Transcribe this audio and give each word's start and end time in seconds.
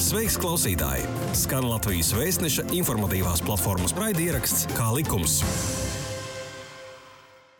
Sveiks, 0.00 0.38
klausītāji! 0.40 1.02
Skan 1.36 1.66
Latvijas 1.68 2.14
vēstneša 2.16 2.62
informatīvās 2.72 3.42
platformas 3.44 3.92
raidieraksts 3.92 4.62
Kā 4.72 4.86
likums. 4.96 5.34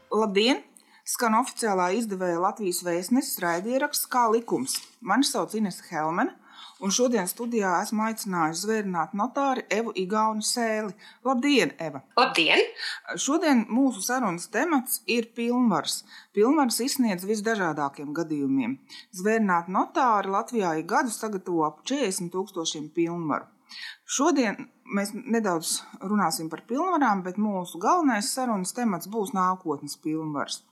Labdien! 0.09 0.63
Skan 1.05 1.37
oficiālā 1.37 1.91
izdevēja 1.99 2.41
Latvijas 2.41 2.81
vēstneses 2.87 3.43
raidieraksts 3.45 4.09
Kā 4.09 4.25
likums. 4.33 4.79
Mani 5.05 5.29
sauc 5.29 5.53
Ines 5.59 5.83
Helmane, 5.91 6.33
un 6.85 6.93
šodien 6.95 7.29
studijā 7.29 7.73
esmu 7.85 8.05
aicinājusi 8.07 8.65
zvērnāt 8.65 9.13
notāri 9.19 9.65
Evu 9.77 9.93
Igaunu 10.03 10.45
Sēli. 10.45 10.95
Labdien, 11.27 11.75
Eva! 11.79 12.03
Labdien! 12.19 12.65
Šodien 13.21 13.67
mūsu 13.69 14.03
sarunas 14.05 14.49
temats 14.53 15.03
ir 15.07 15.31
pilnvars. 15.37 16.01
Pilnvars 16.37 16.81
izsniedz 16.87 17.27
visdažādākiem 17.29 18.13
gadījumiem. 18.17 18.79
Zvērnāt 19.17 19.71
notāri 19.73 20.33
Latvijā 20.33 20.75
ik 20.81 20.91
gadu 20.91 21.15
sagatavo 21.15 21.67
ap 21.69 21.85
40 21.89 22.33
tūkstošiem 22.35 22.91
pilnvaru. 22.97 23.49
Šodien 24.11 24.67
mēs 24.91 25.13
nedaudz 25.15 25.77
runāsim 26.03 26.51
par 26.51 26.65
pilnvarām, 26.67 27.23
bet 27.27 27.39
mūsu 27.39 27.79
galvenais 27.83 28.33
sarunas 28.35 28.75
temats 28.75 29.11
būs 29.11 29.35
nākotnes 29.37 29.95
pilnvars. 30.03 30.65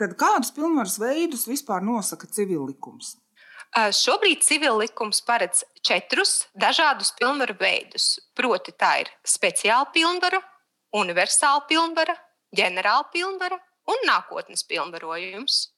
Tad 0.00 0.16
kādus 0.18 0.50
pilnvaras 0.56 0.96
veidus 0.98 1.44
vispār 1.46 1.84
nosaka 1.86 2.26
civillikums? 2.26 3.21
Šobrīd 3.72 4.42
civil 4.44 4.76
likums 4.82 5.22
paredz 5.24 5.62
četrus 5.80 6.46
dažādus 6.52 7.14
pilnvaru 7.16 7.54
veidus. 7.56 8.18
Proti, 8.36 8.74
tā 8.76 8.98
ir 9.00 9.08
speciāla 9.24 9.88
pilnvara, 9.94 10.42
universāla 10.92 11.64
pilnvara, 11.70 12.12
ģenerāla 12.52 13.08
pilnvara 13.14 13.56
un 13.88 14.04
nākotnes 14.04 14.66
pilnvarojums. 14.68 15.70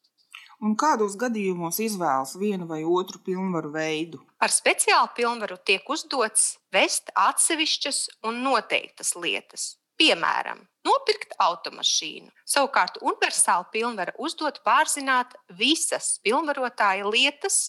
Un 0.65 0.75
kādos 0.75 1.15
gadījumos 1.21 1.79
izvēlas 1.83 2.35
vienu 2.41 2.67
vai 2.67 2.81
otru 2.83 3.21
pilnvaru 3.23 3.71
veidu? 3.75 4.19
Ar 4.43 4.51
speciālu 4.51 5.13
pilnvaru 5.15 5.61
tiek 5.63 5.87
uzdots 5.91 6.57
vest 6.75 7.15
atsevišķas 7.15 8.05
un 8.27 8.43
noteiktas 8.43 9.15
lietas. 9.15 9.77
Piemēram, 9.95 10.65
nopirkt 10.83 11.37
automašīnu. 11.39 12.33
Savukārt, 12.43 12.99
universāla 13.07 13.69
pilnvara 13.71 14.15
uzdot 14.19 14.59
pārzināt 14.67 15.37
visas 15.55 16.17
pilnvarotāja 16.27 17.07
lietas, 17.07 17.69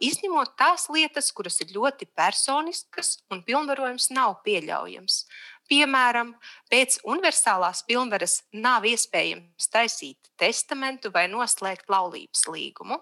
izņemot 0.00 0.54
tās 0.58 0.88
lietas, 0.92 1.30
kuras 1.36 1.60
ir 1.64 1.72
ļoti 1.74 2.08
personiskas 2.16 3.18
un 3.32 3.42
pilnvarojums 3.46 4.10
nav 4.14 4.40
pieļaujams. 4.46 5.24
Piemēram, 5.70 6.32
pēc 6.72 6.98
universālās 7.06 7.84
pilnvaras 7.86 8.40
nav 8.52 8.88
iespējams 8.90 9.70
taisīt 9.70 10.32
testamentu 10.40 11.12
vai 11.14 11.28
noslēgt 11.30 11.92
laulības 11.92 12.46
līgumu. 12.50 12.98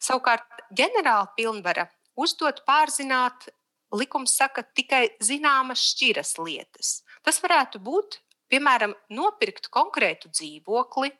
Savukārt, 0.00 0.46
ģenerāla 0.72 1.28
pilnvara 1.36 1.88
uzdot 2.18 2.62
pārzināt, 2.66 3.50
likums 3.94 4.36
saka, 4.38 4.62
tikai 4.62 5.08
zināmas 5.24 5.82
šķiras 5.92 6.36
lietas. 6.40 7.02
Tas 7.26 7.40
varētu 7.42 7.80
būt, 7.84 8.20
piemēram, 8.52 8.94
nopirkt 9.12 9.68
konkrētu 9.74 10.30
dzīvokli, 10.32 11.12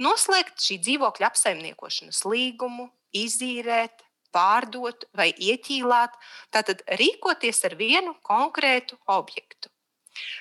noslēgt 0.00 0.62
šī 0.64 0.78
dzīvokļa 0.86 1.30
apsaimniekošanas 1.32 2.24
līgumu, 2.28 2.88
izīrēt, 3.16 4.04
pārdot 4.30 5.06
vai 5.16 5.32
ieķīlāt, 5.34 6.14
tātad 6.54 6.84
rīkoties 7.00 7.64
ar 7.66 7.74
vienu 7.78 8.14
konkrētu 8.26 8.98
objektu. 9.10 9.70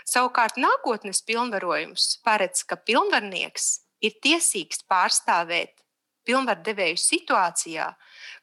Savukārt 0.10 0.58
nākotnes 0.58 1.22
pilnvarojums 1.26 2.20
paredz, 2.26 2.64
ka 2.66 2.78
pilnvarnieks 2.78 3.70
ir 4.06 4.18
tiesīgs 4.24 4.84
pārstāvēt 4.90 5.80
pilnvardevēju 6.30 7.00
situācijā, 7.02 7.88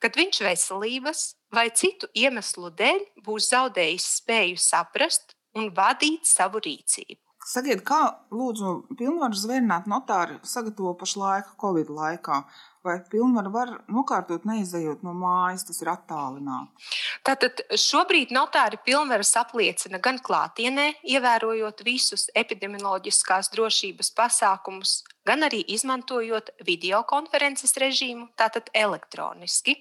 kad 0.02 0.18
viņš 0.18 0.40
veselības 0.46 1.26
vai 1.54 1.68
citu 1.70 2.08
iemeslu 2.14 2.72
dēļ 2.74 3.04
būs 3.26 3.50
zaudējis 3.52 4.08
spēju 4.20 4.58
saprast 4.62 5.36
un 5.56 5.70
vadīt 5.76 6.26
savu 6.28 6.62
rīcību. 6.64 7.20
Sakiet, 7.46 7.84
kā 7.86 8.00
lūdzu 8.34 8.96
pilnvaru 8.98 9.38
zvērnāt 9.38 9.84
notāri 9.86 10.40
sagatavo 10.42 10.96
pašlaik 10.98 11.52
Covid 11.62 11.92
laikā? 11.94 12.40
Vai 12.86 13.00
pilnvaru 13.10 13.50
var 13.50 13.70
nokārtot 13.90 14.44
neizejot 14.46 15.00
no 15.02 15.10
mājas, 15.16 15.64
tas 15.66 15.80
ir 15.82 15.88
attālināti? 15.90 16.86
Tātad 17.26 17.62
šobrīd 17.82 18.30
notāri 18.36 18.78
pilnvaras 18.86 19.32
apliecina 19.40 19.98
gan 20.02 20.20
klātienē, 20.22 20.84
ievērojot 21.16 21.82
visus 21.88 22.28
epidemioloģiskās 22.38 23.50
drošības 23.56 24.12
pasākumus, 24.20 25.00
gan 25.26 25.42
arī 25.48 25.64
izmantojot 25.74 26.54
videokonferences 26.68 27.74
režīmu, 27.82 28.28
tātad 28.38 28.70
elektroniski. 28.70 29.80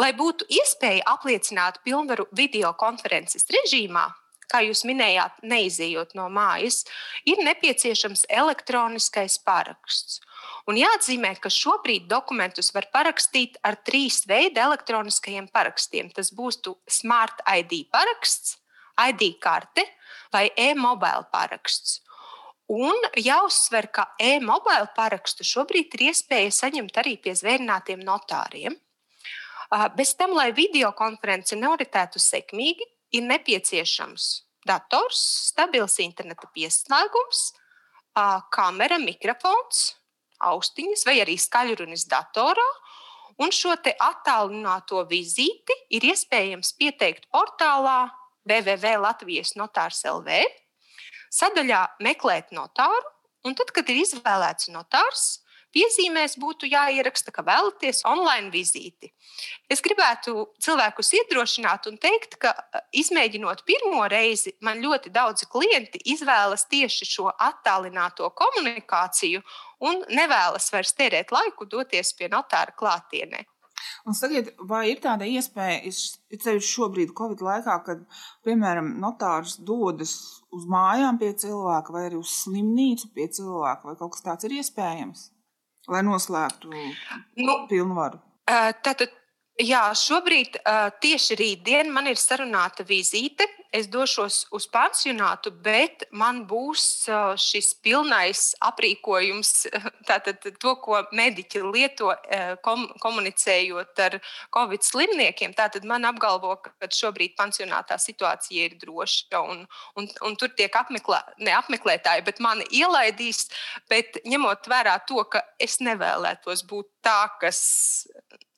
Lai 0.00 0.14
būtu 0.16 0.48
iespēja 0.48 1.04
apliecināt 1.12 1.82
pilnvaru 1.84 2.24
videokonferences 2.32 3.44
režīmā, 3.52 4.08
kā 4.52 4.60
jūs 4.66 4.84
minējāt, 4.88 5.40
neizejot 5.48 6.12
no 6.18 6.28
mājas, 6.32 6.82
ir 7.28 7.40
nepieciešams 7.46 8.26
elektroniskais 8.28 9.38
paraksts. 9.46 10.20
Un 10.70 10.78
jāatzīmē, 10.78 11.32
ka 11.42 11.50
šobrīd 11.50 12.06
dokumentus 12.10 12.70
var 12.74 12.86
parakstīt 12.94 13.58
ar 13.66 13.80
trīs 13.86 14.22
veidu 14.28 14.62
elektroniskajiem 14.62 15.48
parakstiem. 15.50 16.12
Tas 16.14 16.30
būs 16.30 16.60
Smart 16.90 17.42
ID 17.48 17.88
paraksts, 17.90 18.58
ID 19.00 19.38
karte 19.42 19.86
vai 20.32 20.50
e-mobile 20.56 21.26
paraksts. 21.32 22.00
Un 22.72 22.96
jāuzsver, 23.18 23.90
ka 23.92 24.06
e-mobile 24.22 24.86
parakstu 24.96 25.44
šobrīd 25.44 25.92
ir 25.98 26.06
iespēja 26.12 26.54
saņemt 26.62 27.02
arī 27.02 27.18
pie 27.20 27.34
zvērnātiem 27.36 28.00
notāriem. 28.06 28.78
Bez 29.96 30.12
tam, 30.16 30.34
lai 30.36 30.50
videokonference 30.56 31.56
noritētu 31.56 32.20
sekmīgi, 32.20 32.86
ir 33.12 33.26
nepieciešams 33.28 34.28
dators, 34.66 35.20
stabils 35.50 35.98
interneta 36.02 36.48
pieslēgums, 36.54 37.50
kamera, 38.52 38.98
mikrofons, 39.02 39.92
austiņas 40.42 41.06
vai 41.08 41.18
arī 41.22 41.36
skaļrunis 41.40 42.06
datorā. 42.10 42.66
Un 43.42 43.50
šo 43.54 43.72
attālināto 43.74 45.00
vizīti 45.08 45.74
ir 45.96 46.04
iespējams 46.12 46.74
pieteikt 46.78 47.30
portālā 47.32 48.12
www.latvijas 48.46 49.54
notārs 49.56 50.02
LV, 50.06 50.42
sadaļā 51.32 51.86
Meklēt 52.04 52.52
notāru. 52.52 53.08
Un 53.42 53.56
tad, 53.58 53.72
kad 53.74 53.88
ir 53.90 54.02
izvēlēts 54.04 54.68
notārs, 54.70 55.41
piezīmēs 55.74 56.36
būtu 56.40 56.68
jāieraksta, 56.70 57.32
ka 57.34 57.44
vēlaties 57.46 58.02
online 58.08 58.50
vizīti. 58.52 59.12
Es 59.72 59.82
gribētu 59.84 60.48
cilvēkus 60.62 61.12
iedrošināt 61.18 61.88
un 61.90 61.98
teikt, 62.02 62.36
ka 62.42 62.54
izmēģinot 62.92 63.64
pirmo 63.68 64.04
reizi, 64.12 64.54
man 64.60 64.82
ļoti 64.84 65.12
daudzi 65.14 65.48
klienti 65.52 66.02
izvēlas 66.14 66.66
tieši 66.70 67.08
šo 67.08 67.30
attālināto 67.32 68.30
komunikāciju 68.38 69.42
un 69.88 70.04
nevēlas 70.12 70.70
vairs 70.74 70.94
tērēt 70.98 71.32
laiku 71.34 71.66
doties 71.70 72.14
pie 72.18 72.30
notāra 72.32 72.76
klātienē. 72.76 73.46
Un 74.06 74.14
sakiet, 74.14 74.52
vai 74.70 74.82
ir 74.92 75.00
tāda 75.02 75.26
iespēja, 75.26 75.90
ceļš 76.44 76.70
šobrīd, 76.76 77.14
Covid 77.18 77.42
laikā, 77.42 77.76
kad, 77.86 78.04
piemēram, 78.46 78.92
notārs 79.02 79.56
dodas 79.58 80.14
uz 80.54 80.66
mājām 80.70 81.18
pie 81.18 81.32
cilvēka 81.42 81.94
vai 81.94 82.06
arī 82.08 82.20
uz 82.20 82.34
slimnīcu 82.44 83.12
pie 83.16 83.28
cilvēka, 83.38 83.88
vai 83.88 83.98
kaut 83.98 84.14
kas 84.14 84.26
tāds 84.26 84.48
ir 84.48 84.58
iespējams? 84.60 85.31
Lai 85.90 86.02
noslēgtu 86.06 86.70
nu, 86.72 87.56
pilnvaru? 87.70 88.20
Tātad, 88.46 89.14
jā, 89.60 89.82
šobrīd 89.96 90.60
tieši 91.02 91.38
rītdien 91.40 91.92
man 91.92 92.08
ir 92.10 92.20
sarunāta 92.20 92.86
vizīte 92.88 93.48
es 93.72 93.88
došos 93.88 94.46
uz 94.52 94.66
pansionātu, 94.70 95.50
bet 95.64 96.04
man 96.12 96.42
būs 96.48 96.84
šis 97.40 97.72
pilnais 97.84 98.52
aprīkojums, 98.68 99.52
tātad 100.08 100.44
to, 100.60 100.74
ko 100.84 101.00
mediķi 101.16 101.62
lieto 101.64 102.12
kom, 102.64 102.84
komunicējot 103.02 104.02
ar 104.06 104.18
covid 104.54 104.84
slimniekiem. 104.84 105.56
Tātad 105.56 105.86
man 105.88 106.04
apgalvo, 106.08 106.58
ka 106.62 106.90
šobrīd 106.92 107.34
pansionātā 107.38 107.96
situācija 108.00 108.68
ir 108.68 108.76
droša 108.82 109.40
un, 109.40 109.64
un, 109.96 110.08
un 110.28 110.36
tur 110.36 110.52
tiek 110.56 110.74
apmeklē, 110.76 111.22
ne 111.40 111.56
apmeklētāji, 111.56 112.26
bet 112.28 112.42
mani 112.44 112.68
ielaidīs. 112.76 113.46
Bet 113.88 114.20
ņemot 114.28 114.68
vērā 114.68 114.98
to, 115.08 115.24
ka 115.32 115.42
es 115.60 115.80
nevēlētos 115.80 116.66
būt 116.68 116.90
tā, 117.04 117.24
kas 117.40 117.62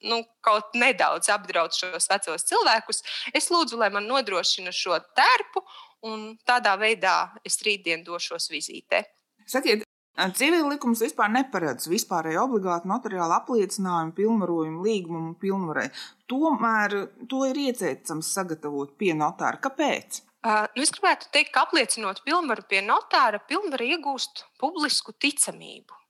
nu, 0.05 0.21
kaut 0.45 0.77
nedaudz 0.79 1.31
apdraud 1.33 1.75
šos 1.77 2.11
vecos 2.11 2.47
cilvēkus, 2.51 3.03
es 3.35 3.51
lūdzu, 3.53 3.81
lai 3.81 3.91
man 3.95 4.09
nodrošina 4.11 4.75
šo 4.75 5.01
tērpu, 5.17 5.65
un 6.09 6.35
tādā 6.47 6.77
veidā 6.81 7.17
es 7.47 7.59
rītdien 7.65 8.05
došos 8.07 8.51
vizītē. 8.53 9.05
Sakiet, 9.49 9.85
Civila 10.15 10.69
likums 10.71 11.01
vispār 11.03 11.33
neparedz 11.35 11.89
vispārēju 11.91 12.45
obligātu 12.45 12.87
notariālu 12.87 13.35
apliecinājumu, 13.35 14.15
pilnvarojumu 14.15 14.85
līgumu 14.87 15.33
pilnvarai. 15.43 15.89
Tomēr 16.31 16.95
to 17.31 17.43
ir 17.49 17.59
ieteicams 17.65 18.31
sagatavot 18.37 18.95
pie 19.01 19.11
notāra. 19.19 19.59
Kāpēc? 19.65 20.21
Uh, 20.45 20.69
nu 20.77 20.85
es 20.85 20.93
gribētu 20.95 21.33
teikt, 21.35 21.51
ka 21.51 21.65
apliecinot 21.65 22.23
pilnvaru 22.23 22.63
pie 22.71 22.85
notāra, 22.85 23.41
pilnvaru 23.49 23.91
iegūst 23.97 24.45
publisku 24.61 25.17
ticamību. 25.19 26.04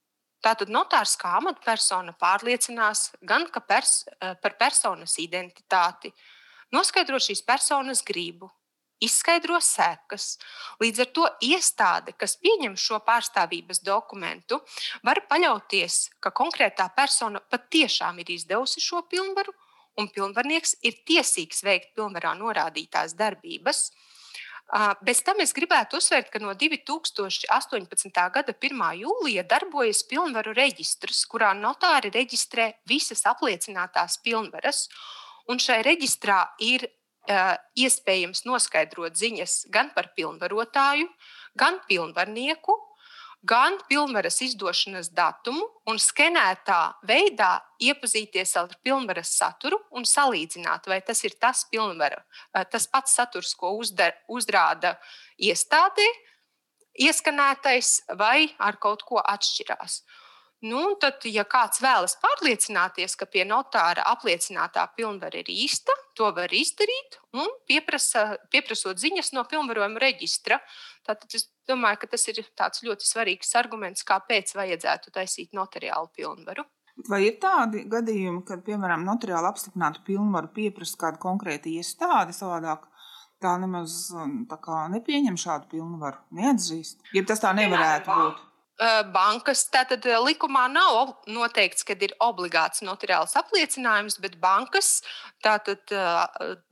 Tātad 0.45 0.69
notārs 0.69 1.15
kā 1.17 1.31
amatpersona 1.39 2.13
pārliecinās 2.21 3.15
gan 3.25 3.47
pers 3.69 4.05
par 4.43 4.59
personas 4.61 5.17
identitāti, 5.19 6.13
noskaidro 6.75 7.17
šīs 7.23 7.41
personas 7.47 8.03
gribu, 8.05 8.51
izskaidro 9.01 9.59
sekas. 9.65 10.37
Līdz 10.83 11.03
ar 11.05 11.11
to 11.17 11.27
iestāde, 11.49 12.15
kas 12.19 12.37
pieņem 12.43 12.77
šo 12.77 13.01
pārstāvības 13.07 13.81
dokumentu, 13.85 14.61
var 15.07 15.23
paļauties, 15.31 15.99
ka 16.21 16.33
konkrētā 16.35 16.91
persona 16.97 17.41
patiešām 17.41 18.21
ir 18.21 18.35
izdevusi 18.37 18.85
šo 18.85 19.05
pilnvaru, 19.11 19.55
un 20.01 20.11
pilnvarnieks 20.11 20.77
ir 20.83 21.01
tiesīgs 21.07 21.63
veikt 21.65 21.95
pilnvarā 21.97 22.35
norādītās 22.39 23.15
darbības. 23.19 23.89
Bez 25.05 25.21
tam 25.23 25.43
es 25.45 25.53
gribētu 25.55 26.01
uzsvērt, 26.01 26.31
ka 26.33 26.41
no 26.43 26.55
2018. 26.57 28.09
gada 28.33 28.55
1. 28.57 28.85
jūlija 29.03 29.45
darbojas 29.47 30.01
pilnvaru 30.09 30.55
reģistrs, 30.57 31.27
kurā 31.31 31.53
notāri 31.55 32.11
reģistrē 32.15 32.71
visas 32.89 33.27
apliecinātās 33.29 34.19
pilnvaras. 34.25 34.89
Un 35.53 35.61
šai 35.61 35.83
reģistrā 35.85 36.41
ir 36.65 36.89
iespējams 37.77 38.45
noskaidrot 38.49 39.17
ziņas 39.17 39.67
gan 39.73 39.93
par 39.95 40.11
pilnvarotāju, 40.17 41.09
gan 41.57 41.79
pilnvarnieku, 41.89 42.77
gan 43.45 43.77
pilnvaras 43.89 44.41
izdošanas 44.45 45.11
datumu 45.13 45.65
un 45.91 46.01
skenētā 46.01 46.81
veidā 47.07 47.59
iepazīties 47.83 48.57
ar 48.61 48.73
pilnvaras 48.83 49.35
saturu 49.39 49.79
un 49.93 50.07
salīdzināt, 50.09 50.89
vai 50.89 51.01
tas 51.05 51.21
ir 51.29 51.37
tas, 51.41 51.65
pilnvara, 51.71 52.23
tas 52.73 52.89
pats 52.89 53.17
saturs, 53.19 53.55
ko 53.59 53.75
uzdar, 53.81 54.17
uzrāda 54.29 54.97
iestādē, 55.37 56.07
ieskanētais, 57.05 57.97
vai 58.19 58.49
ar 58.59 58.79
kaut 58.81 59.03
ko 59.05 59.21
atšķirās. 59.21 60.03
Nu, 60.65 60.95
tad, 60.97 61.21
ja 61.29 61.43
kāds 61.45 61.83
vēlas 61.85 62.15
pārliecināties, 62.23 63.19
ka 63.21 63.27
pie 63.29 63.43
notāra 63.45 64.07
apliecinātā 64.15 64.87
pilnvara 64.97 65.43
ir 65.43 65.51
īsta, 65.53 65.93
to 66.17 66.31
var 66.33 66.55
izdarīt 66.57 67.19
un 67.37 67.51
pieprasa, 67.69 68.39
pieprasot 68.55 69.03
ziņas 69.03 69.35
no 69.37 69.45
pilnvarojuma 69.51 70.01
reģistra. 70.01 70.63
Tātad 71.05 71.37
es 71.37 71.51
domāju, 71.69 72.01
ka 72.03 72.13
tas 72.15 72.27
ir 72.31 72.41
ļoti 72.43 73.09
svarīgs 73.09 73.55
arguments, 73.61 74.07
kāpēc 74.07 74.55
vajadzētu 74.57 75.13
taisīt 75.15 75.53
notariālu 75.57 76.11
pilnvaru. 76.17 76.67
Vai 77.11 77.25
ir 77.27 77.39
tādi 77.43 77.83
gadījumi, 77.91 78.45
kad, 78.47 78.63
piemēram, 78.67 79.03
notariāli 79.07 79.51
apstiprinātu 79.51 80.05
pilnvaru 80.07 80.53
pieprasa 80.55 81.01
kāda 81.01 81.19
konkrēta 81.23 81.73
iestāde 81.73 82.37
savādāk? 82.37 82.87
Tā 83.43 83.57
nemaz 83.61 84.09
tā 84.49 84.81
nepieņem 84.95 85.37
šādu 85.37 85.69
pilnvaru, 85.75 86.23
neatzīst. 86.39 87.03
Ja 87.13 87.25
tas 87.27 87.43
tā 87.43 87.51
nevarētu 87.57 88.15
būt 88.15 88.45
bankas. 89.15 89.65
Tātad 89.71 90.07
likumā 90.25 90.67
nav 90.73 91.15
noteikts, 91.31 91.85
ka 91.87 91.95
ir 91.95 92.15
obligāts 92.23 92.83
notariāls 92.83 93.37
apliecinājums, 93.39 94.19
bet 94.21 94.39
bankas 94.41 95.03
tātad 95.43 95.83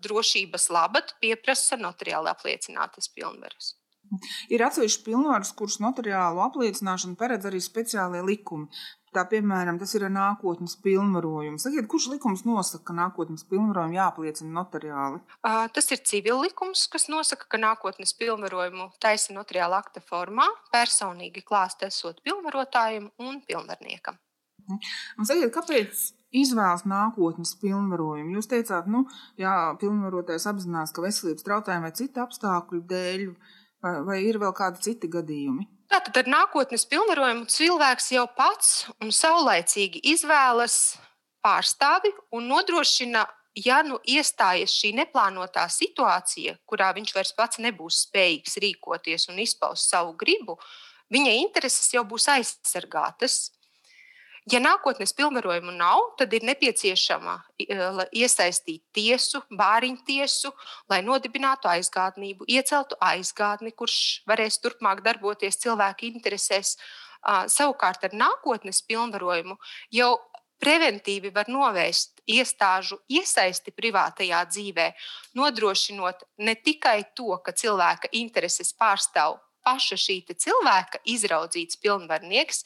drošības 0.02 0.70
labad 0.70 1.14
pieprasa 1.20 1.76
notariāli 1.76 2.30
apliecinātas 2.32 3.08
pilnvaras. 3.08 3.76
Ir 4.52 4.64
atsevišķi 4.66 5.04
pilnvaras, 5.06 5.52
kuras 5.56 5.78
notariālu 5.82 6.42
apliecināšanu 6.44 7.16
paredz 7.20 7.48
arī 7.48 7.62
speciālie 7.64 8.22
likumi. 8.26 8.68
Tā 9.12 9.26
piemēram, 9.28 9.76
tas 9.76 9.90
ir 9.92 10.06
nākotnes 10.08 10.78
pilnvarojums. 10.80 11.66
Sakiet, 11.66 11.84
kurš 11.92 12.06
likums 12.14 12.46
nosaka, 12.48 12.86
ka 12.88 12.94
nākotnes 12.96 13.44
pilnvarojumu 13.50 13.98
jāapliecina 13.98 14.54
notariāli? 14.56 15.20
Uh, 15.44 15.66
tas 15.76 15.90
ir 15.92 16.00
civil 16.08 16.40
likums, 16.40 16.86
kas 16.92 17.10
nosaka, 17.12 17.44
ka 17.52 17.60
nākotnes 17.60 18.16
pilnvarojumu 18.16 18.88
taisa 19.04 19.36
notariāla 19.36 19.82
akta 19.84 20.00
formā, 20.06 20.48
personīgi 20.72 21.44
klāst 21.44 21.84
esot 21.84 22.24
pilnvarotājiem 22.24 23.10
un 23.20 23.42
pilnvarniekam. 23.44 24.16
Mhm. 24.64 24.92
Un 25.18 25.28
sakiet, 25.28 25.52
kāpēc 25.52 26.08
izvēlas 26.32 26.86
nākotnes 26.88 27.52
pilnvarojumu? 27.60 28.38
Jūs 28.38 28.48
teicāt, 28.48 28.88
nu, 28.88 29.04
jā, 29.40 29.54
pilnvarotājs 29.82 30.48
apzinās, 30.48 30.94
ka 30.94 31.04
veselības 31.04 31.44
traucējumu 31.44 31.88
vai 31.88 31.92
citu 31.98 32.22
apstākļu 32.24 32.80
dēļ, 32.88 33.26
vai, 33.82 33.94
vai 34.06 34.18
ir 34.24 34.38
vēl 34.42 34.54
kādi 34.56 34.82
citi 34.86 35.10
gadījumi? 35.10 35.66
Tātad 35.92 36.22
ar 36.22 36.28
nākotnes 36.32 36.86
pilnvarojumu 36.88 37.48
cilvēks 37.52 38.12
jau 38.14 38.24
pats 38.36 38.86
un 39.02 39.10
saulaicīgi 39.12 40.00
izvēlas 40.14 40.96
pārstāvi 41.44 42.12
un 42.32 42.46
nodrošina, 42.48 43.26
ja 43.58 43.82
nu 43.84 43.98
iestājas 44.08 44.72
šī 44.72 44.94
neplānotā 44.96 45.66
situācija, 45.68 46.56
kurā 46.64 46.92
viņš 46.96 47.12
vairs 47.16 47.34
pats 47.36 47.60
nebūs 47.60 48.06
spējīgs 48.06 48.56
rīkoties 48.64 49.28
un 49.28 49.42
izpaust 49.44 49.92
savu 49.92 50.14
gribu, 50.16 50.56
viņa 51.12 51.34
intereses 51.42 51.92
jau 51.92 52.06
būs 52.08 52.30
aizsargātas. 52.32 53.50
Ja 54.50 54.58
nākotnes 54.58 55.12
pilnvarojumu 55.14 55.70
nav, 55.76 56.00
tad 56.18 56.32
ir 56.34 56.42
nepieciešama 56.42 57.36
iesaistīt 58.10 58.82
tiesu, 58.96 59.38
bāriņu 59.54 60.02
tiesu, 60.08 60.50
lai 60.90 60.98
nodibinātu 61.06 61.70
aizgādnību, 61.70 62.48
ieceltu 62.50 62.98
aizgādni, 62.98 63.70
kurš 63.70 64.24
varēs 64.26 64.58
turpmāk 64.64 65.04
darboties 65.06 65.60
cilvēku 65.62 66.08
interesēs. 66.10 66.74
Savukārt 67.22 68.02
ar 68.08 68.18
nākotnes 68.18 68.82
pilnvarojumu 68.82 69.54
jau 69.94 70.10
preventīvi 70.62 71.30
var 71.34 71.46
novērst 71.46 72.24
iestāžu 72.26 72.98
iesaisti 73.10 73.70
privātajā 73.74 74.42
dzīvē, 74.50 74.90
nodrošinot 75.38 76.26
ne 76.42 76.58
tikai 76.58 76.98
to, 77.14 77.30
ka 77.46 77.54
cilvēka 77.54 78.10
intereses 78.18 78.74
pārstāv 78.74 79.38
paša 79.62 79.98
šī 79.98 80.22
cilvēka 80.34 80.98
izraudzīts 81.06 81.78
pilnvarnieks, 81.82 82.64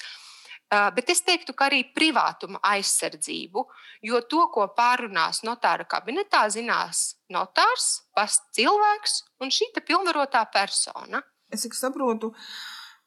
Bet 0.70 1.10
es 1.12 1.20
teiktu, 1.22 1.54
ka 1.54 1.68
arī 1.68 1.84
privātuma 1.94 2.58
aizsardzību, 2.66 3.62
jo 4.08 4.20
to, 4.26 4.48
ko 4.50 4.66
pārunās 4.74 5.44
notāra 5.46 5.86
kabinetā, 5.86 6.42
zinās 6.50 7.20
notārs, 7.30 7.86
pats 8.16 8.40
cilvēks 8.56 9.20
un 9.44 9.54
šī 9.54 9.70
pilnvarotā 9.78 10.42
persona. 10.50 11.22
Es 11.54 11.62
saprotu, 11.78 12.32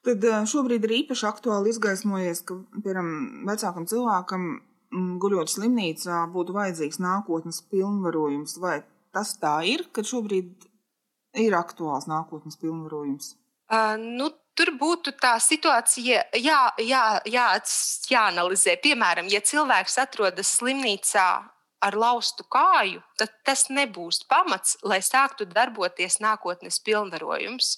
tad 0.08 0.24
šobrīd 0.48 0.88
ir 0.88 0.96
īpaši 1.02 1.28
aktuāli 1.28 1.74
izgaismojies, 1.74 2.46
ka 2.48 2.62
piemēram 2.80 3.12
vecākam 3.50 3.90
cilvēkam, 3.92 4.48
guļot 5.22 5.52
slimnīcā, 5.52 6.24
būtu 6.34 6.56
vajadzīgs 6.56 7.02
nākotnes 7.04 7.62
pilnvarojums. 7.70 8.58
Vai 8.64 8.80
tas 9.14 9.36
tā 9.42 9.60
ir, 9.68 9.86
ka 9.94 10.06
šobrīd 10.06 10.70
ir 11.44 11.58
aktuāls 11.58 12.08
nākotnes 12.10 12.58
pilnvarojums? 12.62 13.36
Uh, 13.70 14.00
nu, 14.02 14.32
tur 14.60 14.74
būtu 14.76 15.14
tā 15.22 15.38
situācija 15.40 16.26
jā, 16.36 16.60
jā, 16.84 17.04
jā, 17.32 17.46
jāanalizē. 18.12 18.76
Piemēram, 18.84 19.30
ja 19.32 19.40
cilvēks 19.40 19.96
atrodas 20.04 20.52
slimnīcā 20.60 21.30
ar 21.80 21.96
laustu 21.96 22.44
kāju, 22.52 23.00
tad 23.20 23.32
tas 23.48 23.70
nebūs 23.72 24.26
pamats, 24.28 24.76
lai 24.84 25.00
sāktu 25.06 25.48
darboties 25.48 26.20
nākotnes 26.20 26.82
pilnvarojums. 26.84 27.78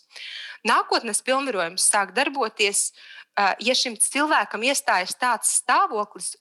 Nākotnes 0.65 1.22
pilnvarojums 1.25 1.86
sāk 1.86 2.15
darboties 2.17 2.89
ja 3.40 3.76
šim 3.78 3.96
cilvēkam 4.00 4.64
iestājas 4.68 5.14
tāds 5.20 5.54
stāvoklis, 5.62 6.34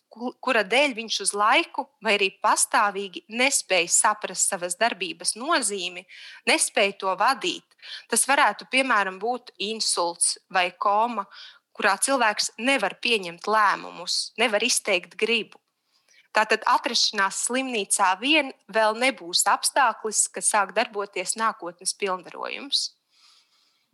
kura 0.42 0.64
dēļ 0.66 0.96
viņš 0.96 1.20
uz 1.24 1.32
laiku 1.36 1.86
vai 2.02 2.16
arī 2.18 2.30
pastāvīgi 2.42 3.24
nespēja 3.30 3.88
saprast 3.94 4.50
savas 4.50 4.76
darbības 4.80 5.36
nozīmi, 5.38 6.04
nespēja 6.50 6.98
to 7.04 7.14
vadīt, 7.20 7.64
tas 8.10 8.26
varētu 8.28 8.66
piemēram 8.72 9.20
būt 9.22 9.54
insults 9.70 10.36
vai 10.50 10.70
koma, 10.72 11.26
kurā 11.76 11.96
cilvēks 12.02 12.52
nevar 12.58 12.98
pieņemt 13.00 13.46
lēmumus, 13.46 14.32
nevar 14.38 14.64
izteikt 14.66 15.16
gribu. 15.16 15.60
Tātad 16.34 16.62
atrašanās 16.70 17.40
slimnīcā 17.48 18.12
vien 18.20 18.52
vēl 18.70 18.94
nebūs 18.98 19.42
apstākļus, 19.50 20.28
kad 20.34 20.46
sāk 20.46 20.74
darboties 20.76 21.34
nākotnes 21.38 21.94
pilnvarojums. 21.98 22.90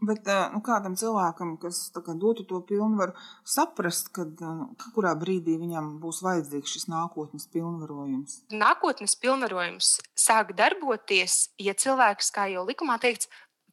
Bet 0.04 0.28
nu, 0.52 0.60
kādam 0.60 0.92
cilvēkam, 0.98 1.54
kas 1.56 1.86
kā, 1.94 2.12
dotu 2.20 2.44
to 2.44 2.58
pilnvaru, 2.68 3.14
saprast, 3.48 4.10
kad, 4.12 4.34
nu, 4.44 4.68
kurā 4.92 5.14
brīdī 5.16 5.54
viņam 5.56 5.94
būs 6.02 6.20
vajadzīgs 6.26 6.74
šis 6.76 6.84
nākotnes 6.92 7.48
pilnvarojums? 7.54 8.42
Nākotnes 8.52 9.16
pilnvarojums 9.16 9.94
sāk 10.12 10.52
darboties, 10.58 11.46
ja 11.56 11.72
cilvēks, 11.72 12.28
kā 12.36 12.44
jau 12.52 12.66
likumā 12.68 12.98
teikts, 13.00 13.30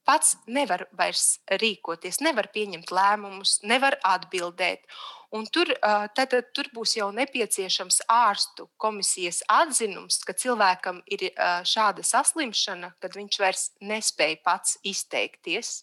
pats 0.07 0.37
nevar 0.47 0.85
vairs 0.95 1.39
rīkoties, 1.59 2.21
nevar 2.23 2.47
pieņemt 2.55 2.91
lēmumus, 2.95 3.59
nevar 3.67 3.99
atbildēt. 4.07 4.87
Un 5.33 5.47
tur, 5.49 5.71
tad, 6.15 6.35
tur 6.53 6.67
būs 6.75 6.97
jau 6.99 7.07
nepieciešams 7.15 8.03
ārstu 8.11 8.67
komisijas 8.77 9.41
atzinums, 9.49 10.19
ka 10.23 10.35
cilvēkam 10.37 11.01
ir 11.09 11.31
šāda 11.67 12.05
saslimšana, 12.05 12.93
kad 13.01 13.17
viņš 13.17 13.39
vairs 13.41 13.71
nespēja 13.81 14.43
pats 14.45 14.77
izteikties. 14.85 15.81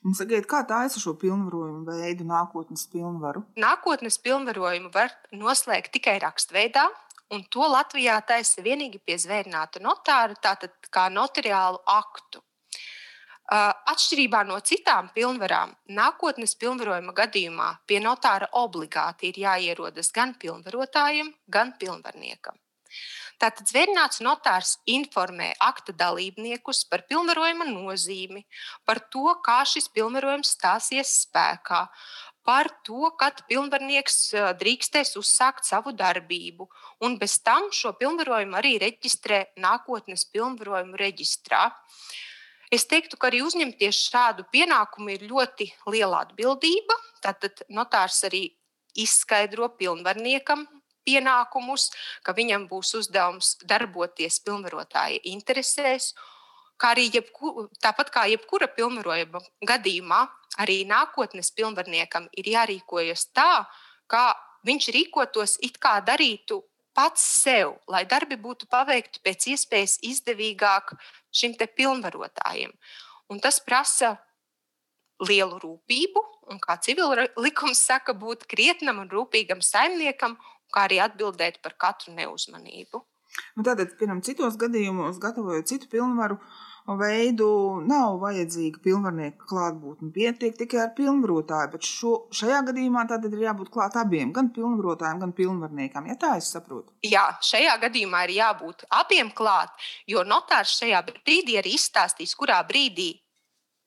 Un 0.00 0.14
sakiet, 0.16 0.46
kā 0.48 0.62
tā 0.64 0.78
ir 0.88 0.94
šo 0.96 1.12
pilnvarojumu 1.20 1.84
veidu, 1.84 2.24
nākotnes 2.24 2.86
pilnvaru? 2.88 3.42
Nākotnes 3.60 4.16
pilnvarojumu 4.24 4.88
var 4.94 5.12
noslēgt 5.36 5.92
tikai 5.92 6.16
rakstveidā, 6.22 6.86
un 7.36 7.44
to 7.52 7.66
Latvijā 7.68 8.16
taisa 8.26 8.64
vienīgi 8.64 9.02
pie 9.04 9.18
zvērnāta 9.20 9.82
notāra, 9.84 10.38
tātad 10.40 10.72
kā 10.94 11.10
notariālu 11.12 11.82
aktu. 11.84 12.40
Atšķirībā 13.50 14.40
no 14.46 14.56
citām 14.64 15.10
pilnvarām, 15.12 15.74
nākotnes 15.92 16.54
pilnvarojuma 16.56 17.12
gadījumā 17.20 17.68
pie 17.86 17.98
notāra 18.00 18.46
obligāti 18.56 19.32
ir 19.32 19.40
jāierodas 19.44 20.12
gan 20.14 20.36
pilnvarotājiem, 20.40 21.32
gan 21.50 21.74
pilnvarniekam. 21.80 22.56
Tātad 23.40 23.70
zvērnāts 23.70 24.20
notārs 24.20 24.74
informē 24.90 25.54
akta 25.64 25.94
dalībniekus 25.96 26.82
par 26.90 27.06
pilnvarojuma 27.08 27.64
nozīmi, 27.70 28.42
par 28.84 29.00
to, 29.12 29.30
kā 29.46 29.62
šis 29.64 29.88
pilnvarojums 29.94 30.50
stāsies 30.58 31.14
spēkā, 31.22 31.86
par 32.44 32.68
to, 32.84 33.08
kad 33.20 33.40
pilnvarnieks 33.48 34.34
drīkstēs 34.60 35.14
uzsākt 35.16 35.64
savu 35.64 35.94
darbību. 35.96 36.68
Un 37.06 37.16
bez 37.20 37.38
tam 37.40 37.70
šo 37.72 37.94
pilnvarojumu 37.96 38.58
arī 38.60 38.74
reģistrē 38.82 39.46
nākotnes 39.60 40.26
pilnvarojumu 40.34 41.00
reģistrā. 41.00 41.62
Es 42.70 42.84
teiktu, 42.90 43.16
ka 43.16 43.30
arī 43.30 43.40
uzņemties 43.46 44.02
šādu 44.12 44.44
pienākumu 44.52 45.16
ir 45.16 45.24
ļoti 45.32 45.70
liela 45.88 46.26
atbildība. 46.26 46.98
Tātad 47.24 47.64
notārs 47.72 48.20
arī 48.28 48.44
izskaidro 49.00 49.70
pilnvarniekam 49.80 50.68
pienākumus, 51.06 51.90
ka 52.22 52.34
viņam 52.36 52.66
būs 52.70 52.94
uzdevums 53.00 53.56
darboties 53.64 54.40
pilnvarotāja 54.44 55.20
interesēs. 55.32 56.12
Kā 56.80 56.94
arī 56.94 57.10
jebku, 57.12 57.68
tāpat 57.82 58.12
kā 58.14 58.24
jebkura 58.30 58.70
pilnvarojuma 58.72 59.42
gadījumā, 59.68 60.20
arī 60.62 60.82
nākotnes 60.88 61.52
pilnvarniekam 61.52 62.30
ir 62.40 62.48
jārīkojas 62.54 63.26
tā, 63.36 63.66
kā 64.08 64.32
viņš 64.66 64.88
rīkotos, 64.96 65.58
it 65.64 65.76
kā 65.80 65.98
darītu 66.04 66.62
pats 66.96 67.22
sev, 67.42 67.76
lai 67.88 68.04
darbi 68.08 68.36
būtu 68.40 68.68
paveikti 68.70 69.22
pēc 69.24 69.46
iespējas 69.54 69.98
izdevīgāk 70.04 70.96
šim 71.32 71.54
pilnvarotājiem. 71.60 72.72
Un 73.30 73.40
tas 73.40 73.60
prasa 73.60 74.16
lielu 75.20 75.58
rūpību, 75.62 76.22
un 76.50 76.58
kā 76.58 76.76
civila 76.82 77.28
likums 77.38 77.82
saka, 77.86 78.14
būt 78.16 78.46
krietnam 78.50 79.02
un 79.04 79.10
rūpīgam 79.12 79.60
saimniekam 79.62 80.36
kā 80.74 80.88
arī 80.88 81.00
atbildēt 81.04 81.60
par 81.64 81.76
katru 81.86 82.14
neuzmanību. 82.16 83.04
Nu, 83.56 83.62
tātad, 83.66 83.94
piemēram, 83.98 84.24
citos 84.26 84.56
gadījumos, 84.58 85.20
gatavojot 85.22 85.68
citu 85.70 85.86
pilnvaru 85.92 86.38
veidu, 86.98 87.46
nav 87.86 88.16
vajadzīga 88.22 88.80
pilnvarnieka 88.82 89.46
klātbūtne. 89.50 90.10
Pietiek 90.14 90.56
tikai 90.58 90.80
ar 90.86 90.92
pilnvarotāju, 90.96 91.70
bet 91.74 91.86
šo, 91.86 92.14
šajā 92.34 92.62
gadījumā 92.70 93.04
tad 93.10 93.28
ir 93.28 93.38
jābūt 93.44 93.70
klāt 93.74 93.98
abiem, 94.00 94.32
gan 94.34 94.50
pilnvarotājiem, 94.56 95.22
gan 95.22 95.34
pilnvarniekam. 95.36 96.08
Ja 96.10 96.18
tā 96.18 96.34
es 96.40 96.50
saprotu? 96.54 96.90
Jā, 97.06 97.28
šajā 97.46 97.76
gadījumā 97.84 98.24
ir 98.26 98.36
jābūt 98.40 98.86
abiem 99.02 99.30
klāt, 99.36 99.74
jo 100.10 100.24
notārs 100.26 100.74
šajā 100.80 101.04
brīdī 101.12 101.60
arī 101.60 101.76
izstāstīs, 101.78 102.34
kurā 102.38 102.58
brīdī 102.66 103.12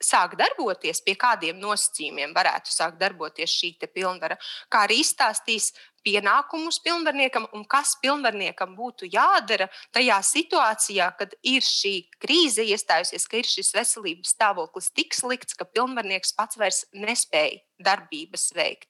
sāk 0.04 0.36
darboties, 0.40 1.02
pie 1.04 1.16
kādiem 1.20 1.60
nosacījumiem 1.64 2.34
varētu 2.36 2.72
sākt 2.74 3.00
darboties 3.00 3.54
šī 3.56 3.74
pilnvara, 3.86 4.38
kā 4.72 4.84
arī 4.88 5.00
izstāstīs 5.04 5.72
pienākumus 6.06 6.80
pilnvarniekam 6.84 7.48
un 7.56 7.66
kas 7.70 7.96
pilnvarniekam 8.02 8.76
būtu 8.78 9.10
jādara 9.12 9.70
tajā 9.96 10.20
situācijā, 10.30 11.10
kad 11.20 11.36
ir 11.42 11.66
šī 11.66 11.94
krīze 12.24 12.66
iestājusies, 12.66 13.28
ka 13.28 13.40
ir 13.40 13.50
šis 13.50 13.74
veselības 13.76 14.36
stāvoklis 14.36 14.92
tik 14.96 15.16
slikts, 15.18 15.58
ka 15.58 15.66
pilnvarnieks 15.66 16.36
pats 16.38 16.60
vairs 16.60 16.84
nespēja 16.94 17.62
darbības 17.84 18.52
veikt. 18.58 18.90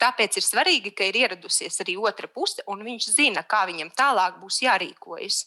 Tāpēc 0.00 0.38
ir 0.40 0.44
svarīgi, 0.46 0.94
ka 0.96 1.04
ir 1.04 1.18
ieradusies 1.20 1.82
arī 1.84 1.98
otra 2.00 2.28
puse, 2.32 2.62
un 2.72 2.80
viņš 2.86 3.10
zina, 3.12 3.44
kā 3.44 3.66
viņam 3.68 3.92
tālāk 3.96 4.38
būs 4.40 4.62
jārīkojas. 4.64 5.42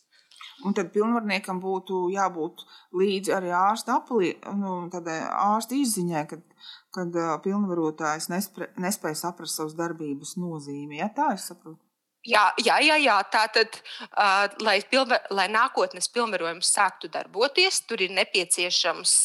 Un 0.63 0.75
tad 0.77 0.91
pilnvarniekam 0.93 1.57
būtu 1.59 2.05
jābūt 2.13 2.61
līdzi 2.95 3.33
arī 3.35 3.49
ārsta, 3.57 3.97
apli, 3.99 4.35
nu, 4.55 4.83
ārsta 4.93 5.75
izziņai, 5.75 6.25
kad 6.29 6.43
kad 6.93 7.15
pilnvarotājs 7.43 8.29
nespre, 8.31 8.69
nespēja 8.81 9.17
saprast 9.25 9.57
savas 9.57 9.75
darbības 9.77 10.35
nozīmi. 10.37 10.99
Ja 11.01 11.09
tā 11.13 11.33
es 11.37 11.47
saprotu. 11.49 11.81
Jā, 12.23 12.45
jā, 12.63 12.77
jā, 12.79 12.95
jā. 13.03 13.17
tā 13.27 13.43
tad, 13.51 13.79
uh, 14.13 14.45
lai, 14.63 14.77
pilnvar, 14.87 15.25
lai 15.35 15.49
nākotnes 15.51 16.07
pilnvarojums 16.13 16.69
sāktu 16.71 17.09
darboties, 17.11 17.81
tur 17.89 18.05
ir 18.05 18.13
nepieciešams 18.15 19.15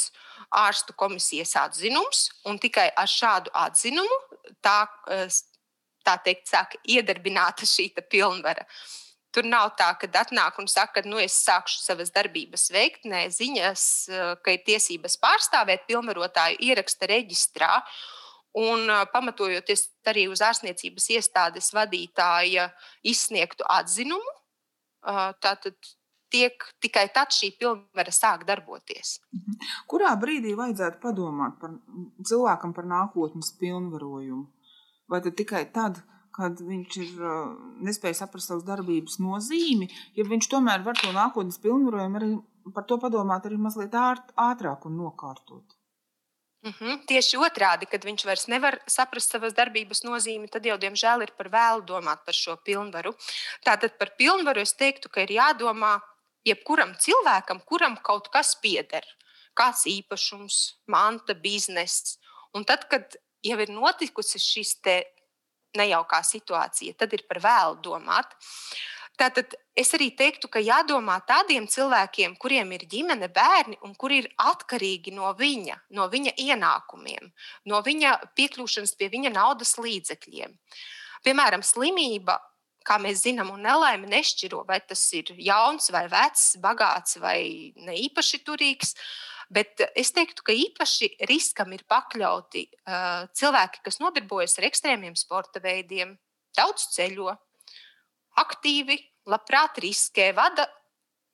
ārstu 0.58 0.96
komisijas 0.98 1.54
atzinums, 1.60 2.24
un 2.48 2.58
tikai 2.58 2.88
ar 2.98 3.10
šādu 3.10 3.52
atzinumu 3.54 4.18
tā, 4.64 4.80
tā 6.02 6.16
teikt, 6.24 6.48
sāk 6.50 6.74
iedarbināta 6.88 7.68
šī 7.68 7.92
pilnvara. 8.10 8.64
Uh, 8.64 9.07
Tur 9.34 9.44
nav 9.44 9.74
tā, 9.76 9.90
ka 10.00 10.08
atnāk 10.22 10.56
un 10.60 10.68
saka, 10.70 11.02
ka 11.02 11.08
nu, 11.08 11.18
es 11.20 11.36
sākšu 11.44 11.82
savas 11.82 12.10
darbības 12.14 12.70
veikt. 12.72 13.04
Nē, 13.04 13.26
ziņas, 13.32 13.82
eh, 14.08 14.30
ka 14.42 14.54
ir 14.56 14.64
tiesības 14.64 15.18
pārstāvēt 15.20 15.84
pilnvarotāju 15.90 16.56
ieraksta 16.64 17.10
reģistrā. 17.10 17.82
Un 18.56 18.88
eh, 18.88 19.04
pamatojoties 19.12 19.84
arī 20.08 20.28
uz 20.32 20.40
ārstniecības 20.40 21.10
iestādes 21.18 21.70
vadītāja 21.76 22.70
izsniegtu 23.04 23.68
atzinumu, 23.68 24.34
eh, 25.04 25.32
tātad 25.44 25.76
tiek 26.32 26.64
tikai 26.80 27.06
tad 27.12 27.32
šī 27.32 27.52
pilnvara 27.60 28.12
sāk 28.12 28.46
darboties. 28.48 29.18
Mhm. 29.32 29.60
Kurā 29.88 30.12
brīdī 30.20 30.56
vajadzētu 30.56 31.00
padomāt 31.04 31.60
par 31.60 31.76
cilvēkam 32.24 32.74
par 32.74 32.84
nākotnes 32.84 33.52
pilnvarojumu? 33.60 34.46
Vai 35.08 35.20
tikai 35.20 35.64
tad, 35.72 36.00
kad 36.00 36.17
kad 36.38 36.60
viņš 36.62 36.98
ir 37.02 37.16
uh, 37.18 37.56
nespēja 37.82 38.20
saprast 38.20 38.52
savas 38.52 38.66
darbības 38.66 39.18
nozīmi, 39.22 39.88
ja 40.14 40.26
viņš 40.28 40.50
tomēr 40.52 40.84
var 40.86 40.98
to 41.00 41.10
nākotnes 41.14 41.58
pilnvarojumu 41.64 42.20
arī 42.20 42.30
par 42.74 42.86
to 42.88 42.98
padomāt 43.02 43.48
arī 43.48 43.58
mazliet 43.58 43.96
ātrāk 43.98 44.86
un 44.86 44.98
nokārtot. 45.00 45.78
Mm 46.62 46.72
-hmm. 46.78 47.06
Tieši 47.06 47.36
otrādi, 47.38 47.86
kad 47.86 48.04
viņš 48.04 48.24
vairs 48.24 48.46
nevar 48.48 48.78
saprast 48.86 49.30
savas 49.30 49.54
darbības 49.54 50.02
nozīmi, 50.04 50.50
tad 50.50 50.66
jau, 50.66 50.76
diemžēl, 50.76 51.22
ir 51.22 51.32
par 51.38 51.48
vēlu 51.48 51.84
domāt 51.86 52.24
par 52.26 52.34
šo 52.34 52.56
pilnvaru. 52.56 53.14
Tātad 53.66 53.98
par 53.98 54.10
pilnvaru 54.18 54.60
es 54.60 54.72
teiktu, 54.72 55.08
ka 55.08 55.20
ir 55.20 55.30
jādomā 55.30 56.00
jebkuram 56.44 56.94
cilvēkam, 56.94 57.60
kuram 57.64 57.96
kaut 58.02 58.28
kas 58.28 58.56
pieder, 58.62 59.04
kāds 59.54 59.86
īpašums, 59.86 60.56
manta, 60.86 61.34
bizness. 61.34 62.18
Un 62.54 62.64
tad, 62.64 62.88
kad 62.88 63.16
jau 63.42 63.58
ir 63.58 63.70
notikusi 63.70 64.38
šis 64.38 64.80
nejaukā 65.76 66.22
situācija, 66.24 66.96
tad 66.98 67.12
ir 67.16 67.26
par 67.28 67.42
vēlu 67.44 67.80
domāt. 67.84 68.32
Tātad 69.18 69.56
es 69.74 69.90
arī 69.96 70.12
teiktu, 70.14 70.46
ka 70.46 70.60
jādomā 70.62 71.16
tādiem 71.26 71.66
cilvēkiem, 71.66 72.36
kuriem 72.38 72.70
ir 72.76 72.84
ģimene, 72.86 73.26
bērni 73.34 73.78
un 73.82 73.96
kuri 73.98 74.20
ir 74.22 74.28
atkarīgi 74.38 75.10
no 75.16 75.32
viņa, 75.34 75.80
no 75.98 76.06
viņa 76.12 76.36
ienākumiem, 76.38 77.32
no 77.66 77.80
viņa 77.82 78.14
piekļūšanas 78.38 78.94
pie 78.94 79.08
viņa 79.10 79.32
naudas 79.34 79.74
līdzekļiem. 79.82 80.54
Piemēram, 81.26 81.66
slimība, 81.66 82.38
kā 82.86 83.00
mēs 83.02 83.24
zinām, 83.26 83.50
un 83.56 83.66
nelaime 83.66 84.06
nešķiro, 84.06 84.62
vai 84.68 84.78
tas 84.86 85.02
ir 85.18 85.34
jauns 85.34 85.90
vai 85.90 86.06
vecs, 86.12 86.52
bagāts 86.62 87.18
vai 87.18 87.40
ne 87.74 87.98
īpaši 88.06 88.44
turīgs. 88.46 88.94
Bet 89.48 89.80
es 89.96 90.10
teiktu, 90.12 90.44
ka 90.44 90.52
īpaši 90.52 91.14
riskam 91.28 91.72
ir 91.72 91.86
pakļauti 91.88 92.66
uh, 92.68 93.24
cilvēki, 93.32 93.80
kas 93.86 93.96
nodarbojas 94.02 94.58
ar 94.60 94.68
ekstrēmiem 94.68 95.16
sporta 95.16 95.62
veidiem, 95.64 96.12
daudz 96.56 96.90
ceļo, 96.92 97.32
aktīvi, 98.42 98.98
labprāt 99.28 99.80
riskē, 99.80 100.30
vada 100.36 100.68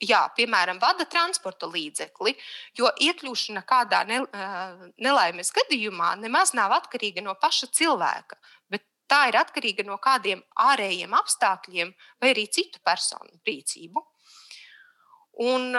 jā, 0.03 0.21
piemēram, 0.37 0.79
vada 0.83 1.07
transporta 1.11 1.69
līdzekli, 1.71 2.35
jo 2.79 2.91
iekļūšana 3.07 3.65
kādā 3.69 4.03
ne, 4.09 4.21
nelaimes 5.03 5.53
gadījumā 5.55 6.15
nemaz 6.23 6.55
nav 6.57 6.75
atkarīga 6.79 7.25
no 7.25 7.37
paša 7.41 7.71
cilvēka, 7.75 8.39
bet 8.73 8.85
tā 9.11 9.25
ir 9.31 9.39
atkarīga 9.41 9.87
no 9.87 9.99
kādiem 10.03 10.43
ārējiem 10.71 11.15
apstākļiem 11.19 11.95
vai 12.21 12.35
arī 12.35 12.49
citu 12.53 12.83
personu 12.85 13.41
rīcību. 13.47 14.03
Un 15.43 15.75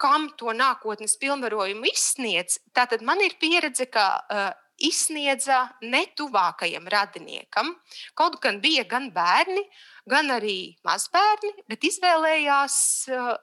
kam 0.00 0.28
to 0.38 0.54
nākotnes 0.56 1.16
pilnvarojumu 1.20 1.88
izsniedz, 1.90 2.60
tātad 2.76 3.02
man 3.04 3.20
ir 3.24 3.36
pieredze, 3.40 3.86
ka 3.90 4.06
uh, 4.20 4.50
izsniedza 4.80 5.66
ne 5.82 6.04
tuvākajam 6.16 6.88
radiniekam. 6.88 7.74
Kaut 8.16 8.38
gan 8.42 8.60
bija 8.62 8.86
gan 8.88 9.10
bērni, 9.14 9.64
gan 10.08 10.32
arī 10.32 10.76
mazbērni, 10.86 11.52
bet 11.68 11.84
izvēlējās 11.90 12.78
uh, 13.12 13.34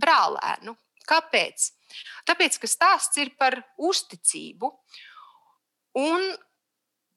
brālēnu. 0.00 0.76
Kāpēc? 1.10 1.70
Tāpēc, 2.28 2.60
ka 2.62 2.70
stāsts 2.70 3.18
ir 3.20 3.34
par 3.38 3.58
uzticību. 3.76 4.70
Un 6.00 6.26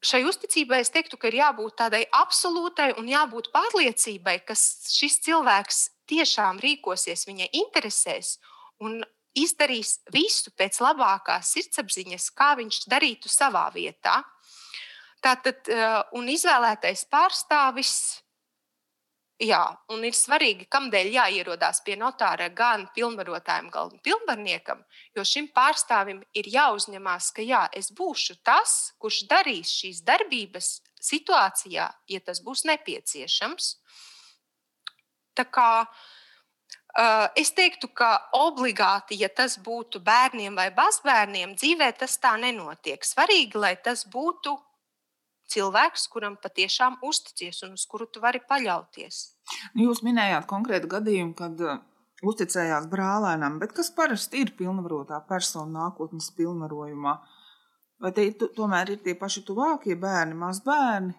šai 0.03 0.23
uzticībai 0.27 0.81
es 0.83 0.91
teiktu, 0.91 1.19
ka 1.19 1.29
ir 1.29 1.39
jābūt 1.39 1.77
tādai 1.79 2.03
absolūtai 2.19 2.93
un 2.99 3.07
jābūt 3.07 3.51
pārliecībai, 3.53 4.39
ka 4.47 4.57
šis 4.57 5.21
cilvēks 5.23 5.83
tiešām 6.09 6.59
rīkosies 6.63 7.27
viņa 7.29 7.49
interesēs 7.59 8.37
un 8.83 9.01
izdarīs 9.37 9.97
visu 10.13 10.51
pēc 10.57 10.79
labākās 10.83 11.53
sirdsapziņas, 11.55 12.29
kā 12.37 12.53
viņš 12.59 12.83
darītu 12.91 13.31
savā 13.31 13.65
vietā. 13.73 14.21
Tātad, 15.23 15.63
eh, 15.69 16.03
un 16.13 16.27
izvēlētais 16.27 17.07
pārstāvis 17.09 18.23
Jā, 19.41 19.63
un 19.89 20.03
ir 20.05 20.13
svarīgi, 20.13 20.67
kādēļ 20.71 21.07
jāierodās 21.15 21.81
pie 21.83 21.95
notāra 21.97 22.51
gan 22.53 22.85
pilnvarotājiem, 22.95 23.69
gan 23.73 23.97
pilnvarniekam, 24.05 24.83
jo 25.17 25.25
šim 25.25 25.49
pārstāvim 25.55 26.21
ir 26.37 26.47
jāuzņemās, 26.53 27.31
ka 27.33 27.41
jā, 27.41 27.63
es 27.73 27.89
būšu 27.91 28.37
tas, 28.45 28.93
kurš 29.01 29.23
darīs 29.27 29.73
šīs 29.73 30.03
darbības 30.05 30.69
situācijā, 31.01 31.89
ja 32.07 32.19
tas 32.23 32.43
būs 32.45 32.63
nepieciešams. 32.69 33.73
Tā 35.37 35.45
kā 35.49 35.69
uh, 35.83 37.27
es 37.39 37.53
teiktu, 37.57 37.89
ka 37.95 38.11
obligāti, 38.37 39.17
ja 39.21 39.29
tas 39.29 39.57
būtu 39.61 40.01
bērniem 40.03 40.55
vai 40.59 40.69
mazbērniem, 40.75 41.55
dzīvē 41.59 41.93
tas 41.99 42.17
tā 42.21 42.35
nenotiek. 42.41 43.03
Svarīgi, 43.05 43.57
lai 43.59 43.75
tas 43.81 44.05
būtu 44.09 44.57
cilvēks, 45.53 46.07
kuram 46.13 46.37
patiešām 46.41 46.99
uzticies 47.05 47.63
un 47.65 47.75
uz 47.77 47.85
kuru 47.89 48.07
tu 48.09 48.21
vari 48.23 48.41
paļauties. 48.49 49.23
Nu, 49.73 49.89
jūs 49.89 50.03
minējāt 50.05 50.47
konkrētu 50.49 50.89
gadījumu, 50.95 51.35
kad 51.37 51.61
uh, 51.61 51.81
uzticējās 52.23 52.87
brālēnam, 52.91 53.59
bet 53.61 53.75
kas 53.75 53.91
parasti 53.95 54.43
ir 54.43 54.53
pilnvarotā 54.57 55.19
persona 55.27 55.85
nākotnes 55.85 56.31
pilnvarojumā? 56.37 57.17
Vai 58.03 58.11
te 58.15 58.25
tomēr 58.35 58.95
ir 58.95 59.03
tie 59.03 59.13
paši 59.15 59.43
tuvākie 59.47 59.95
bērni, 59.99 60.35
mazbērni? 60.35 61.13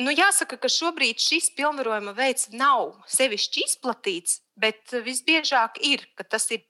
Nu, 0.00 0.12
jāsaka, 0.14 0.56
ka 0.56 0.68
šobrīd 0.72 1.20
šis 1.20 1.50
pilnvarojuma 1.58 2.14
veids 2.16 2.48
nav 2.56 2.94
sevišķi 3.10 3.66
izplatīts, 3.66 4.38
bet 4.56 4.94
visbiežāk 5.04 5.76
ir, 5.84 6.06
ka 6.16 6.24
tas 6.24 6.48
ir 6.54 6.64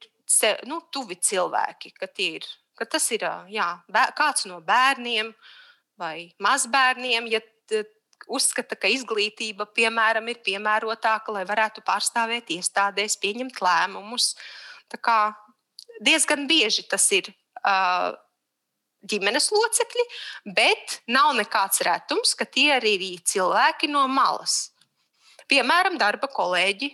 nu, 0.67 0.81
tuvi 0.91 1.15
cilvēki, 1.15 1.93
ka, 1.99 2.09
ir, 2.19 2.47
ka 2.79 2.89
tas 2.91 3.07
ir 3.15 3.27
jā, 3.53 3.69
kāds 4.19 4.49
no 4.51 4.59
bērniem, 4.67 5.31
vai 6.01 6.33
mazbērniem, 6.43 7.29
ja 7.31 7.43
uzskata, 8.31 8.77
ka 8.79 8.91
izglītība, 8.91 9.67
piemēram, 9.77 10.29
ir 10.31 10.41
piemērotāka, 10.47 11.33
lai 11.35 11.45
varētu 11.49 11.85
pārstāvēt 11.87 12.51
iestādēs, 12.57 13.19
pieņemt 13.23 13.63
lēmumus. 13.65 14.35
Tā 14.91 14.99
kā 15.01 15.19
diezgan 16.03 16.47
bieži 16.51 16.87
tas 16.91 17.07
ir 17.17 17.31
uh, 17.31 18.13
ģimenes 19.09 19.51
locekļi, 19.55 20.07
bet 20.57 21.01
nav 21.09 21.33
nekāds 21.39 21.83
retums, 21.87 22.35
ka 22.37 22.45
tie 22.45 22.71
arī 22.77 22.97
ir 23.15 23.25
cilvēki 23.25 23.91
no 23.93 24.07
malas. 24.11 24.71
Piemēram, 25.51 25.99
darba 25.99 26.29
kolēģi 26.31 26.93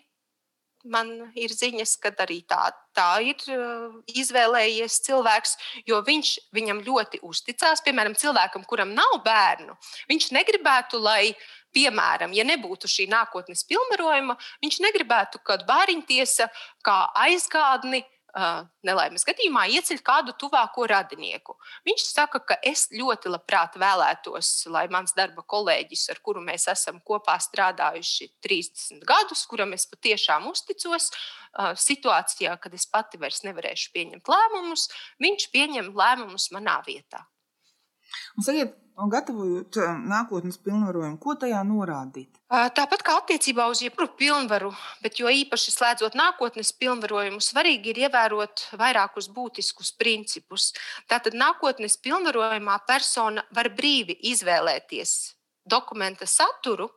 man 0.90 1.10
ir 1.38 1.52
ziņas, 1.52 1.96
ka 2.02 2.12
arī 2.22 2.40
tā, 2.48 2.70
tā 2.96 3.08
ir 3.24 3.42
uh, 3.52 3.98
izvēlējies 4.06 5.00
cilvēks, 5.06 5.56
jo 5.88 6.00
viņš 6.06 6.32
viņam 6.56 6.82
ļoti 6.86 7.20
uzticās. 7.26 7.82
Piemēram, 7.86 8.16
cilvēkam, 8.18 8.64
kuram 8.68 8.94
nav 8.96 9.18
bērnu, 9.26 9.76
viņš 10.10 10.30
negribētu, 10.36 11.00
lai, 11.02 11.34
piemēram, 11.76 12.32
ja 12.36 12.46
nebūtu 12.46 12.88
šī 12.90 13.08
nākotnes 13.12 13.66
pilnvarojuma, 13.68 14.38
viņš 14.64 14.82
negribētu, 14.86 15.42
kad 15.44 15.66
bāriņtiesa 15.68 16.48
kā 16.86 17.00
aizgādni 17.26 18.04
nelaimes 18.86 19.24
gadījumā 19.24 19.64
ieceļ 19.78 20.00
kādu 20.04 20.34
tuvāko 20.36 20.84
radinieku. 20.90 21.56
Viņš 21.88 22.04
saka, 22.10 22.40
ka 22.44 22.58
es 22.60 22.86
ļoti 22.92 23.32
labprāt 23.32 23.78
vēlētos, 23.80 24.50
lai 24.72 24.84
mans 24.92 25.16
darba 25.16 25.44
kolēģis, 25.48 26.06
ar 26.12 26.20
kuru 26.24 26.42
mēs 26.44 26.68
esam 26.72 27.00
kopā 27.06 27.38
strādājuši 27.40 28.28
30 28.44 29.06
gadus, 29.08 29.46
kuram 29.48 29.72
es 29.76 29.88
patiešām 29.88 30.48
uzticos, 30.50 31.10
situācijā, 31.80 32.58
kad 32.60 32.74
es 32.76 32.84
pati 32.90 33.20
vairs 33.20 33.40
nevarēšu 33.46 33.92
pieņemt 33.94 34.28
lēmumus, 34.28 34.90
viņš 35.24 35.48
pieņem 35.54 35.94
lēmumus 35.96 36.50
manā 36.52 36.82
vietā. 36.86 37.24
Un 38.36 38.44
sakiet, 38.44 38.76
un 38.96 39.10
gatavojot 39.12 39.76
nākotnes 40.08 40.56
pilnvarojumu, 40.64 41.18
ko 41.20 41.34
tajā 41.38 41.60
norādīt? 41.68 42.30
Tāpat 42.48 43.02
kā 43.04 43.16
attiecībā 43.20 43.66
uz 43.70 43.82
jebkuru 43.84 44.08
pilnvaru, 44.18 44.70
bet 45.04 45.20
jo 45.20 45.30
īpaši 45.32 45.74
slēdzot 45.74 46.16
nākotnes 46.18 46.72
pilnvarojumu, 46.80 47.40
svarīgi 47.44 47.92
ir 47.92 48.02
ievērot 48.06 48.68
vairākus 48.80 49.28
būtiskus 49.34 49.92
principus. 49.98 50.70
Tātad 51.10 51.36
nākotnes 51.36 51.98
pilnvarojumā 52.00 52.78
persona 52.88 53.44
var 53.56 53.72
brīvi 53.76 54.16
izvēlēties 54.32 55.16
dokumenta 55.66 56.28
saturu, 56.30 56.88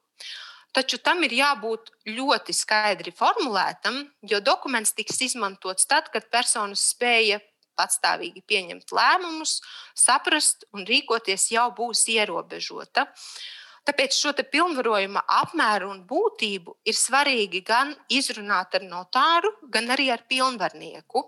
taču 0.71 0.99
tam 1.01 1.23
ir 1.25 1.33
jābūt 1.33 1.89
ļoti 2.13 2.53
skaidri 2.53 3.11
formulētam, 3.17 4.03
jo 4.21 4.39
dokuments 4.45 4.93
tiks 4.93 5.17
izmantots 5.25 5.89
tad, 5.89 6.11
kad 6.13 6.29
personas 6.29 6.85
spēja 6.93 7.41
patstāvīgi 7.79 8.43
pieņemt 8.45 8.91
lēmumus, 8.95 9.59
saprast 9.95 10.67
un 10.75 10.85
rīkoties 10.89 11.49
jau 11.55 11.69
būs 11.77 12.03
ierobežota. 12.11 13.07
Tāpēc 13.87 14.13
šo 14.13 14.35
pilnvarojuma 14.37 15.23
apmēru 15.39 15.89
un 15.89 16.03
būtību 16.05 16.75
ir 16.85 16.97
svarīgi 16.97 17.63
gan 17.65 17.95
izrunāt 18.11 18.75
ar 18.77 18.85
notāru, 18.85 19.55
gan 19.73 19.89
arī 19.95 20.11
ar 20.13 20.27
pilnvarnieku. 20.29 21.23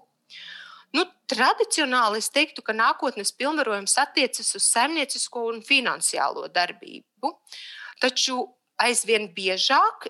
Nu, 0.92 1.06
tradicionāli 1.32 2.20
es 2.20 2.28
teiktu, 2.30 2.62
ka 2.62 2.76
nākotnes 2.76 3.32
pilnvarojums 3.40 3.96
attiecas 4.04 4.52
uz 4.60 4.68
saimniecisko 4.68 5.46
un 5.54 5.62
finansiālo 5.64 6.50
darbību, 6.52 7.32
taču 8.04 8.44
aizvien 8.82 9.30
biežāk 9.32 10.10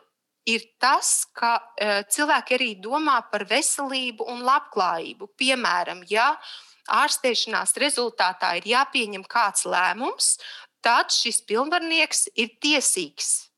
ir 0.54 0.66
tas, 0.82 1.26
ka 1.38 1.56
uh, 1.60 2.02
cilvēki 2.12 2.58
arī 2.58 2.70
domā 2.84 3.20
par 3.32 3.46
veselību 3.50 4.28
un 4.32 4.44
labklājību. 4.48 5.32
Piemēram, 5.40 6.04
ja 6.10 6.34
ārstēšanās 6.92 7.78
rezultātā 7.82 8.56
ir 8.60 8.68
jāpieņem 8.74 9.24
kāds 9.30 9.66
lēmums, 9.70 10.36
tad 10.82 11.14
šis 11.14 11.44
pilnvarnieks 11.48 12.28
ir 12.36 12.54
tiesīgs 12.62 13.52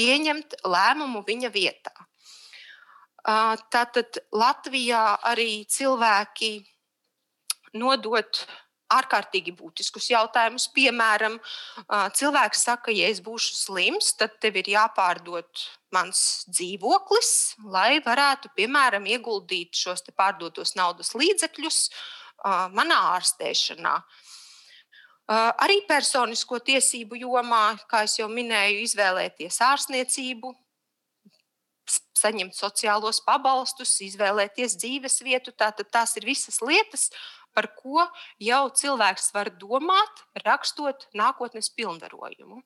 pieņemt 0.00 0.62
lēmumu 0.64 1.22
viņa 1.26 1.50
vietā. 1.52 1.92
Tātad 3.20 4.16
Latvijā 4.32 5.04
arī 5.28 5.66
cilvēki 5.68 6.54
nodot 7.76 8.46
ārkārtīgi 8.96 9.54
būtiskus 9.56 10.10
jautājumus. 10.12 10.68
Piemēram, 10.74 11.38
cilvēks 12.18 12.64
saka, 12.68 12.94
ja 12.94 13.10
es 13.10 13.20
būšu 13.24 13.58
slims, 13.58 14.12
tad 14.18 14.38
tev 14.42 14.58
ir 14.60 14.70
jāpārdod 14.74 15.66
mans 15.94 16.44
dzīvoklis, 16.50 17.30
lai 17.66 17.98
varētu, 18.04 18.52
piemēram, 18.56 19.06
ieguldīt 19.10 19.74
šos 19.78 20.06
pārdotos 20.14 20.76
naudas 20.78 21.14
līdzekļus 21.18 21.84
manā 22.74 22.98
ārstēšanā. 23.16 23.94
Arī 25.30 25.76
personisko 25.86 26.58
tiesību 26.66 27.20
jomā, 27.22 27.78
kā 27.90 28.02
jau 28.10 28.26
minēju, 28.30 28.80
izvēlēties 28.88 29.60
ārstniecību, 29.62 30.50
saņemt 32.20 32.54
sociālos 32.54 33.20
pabalstus, 33.24 33.94
izvēlēties 34.04 34.76
dzīves 34.82 35.20
vietu. 35.24 35.54
Tātad 35.56 35.88
tās 35.94 36.16
ir 36.18 36.26
visas 36.28 36.60
lietas, 36.62 37.08
par 37.60 37.70
ko 37.76 38.08
jau 38.40 38.64
cilvēks 38.80 39.30
var 39.36 39.52
domāt, 39.60 40.24
rakstot 40.46 41.08
nākotnes 41.20 41.68
pilnvarojumu. 41.76 42.62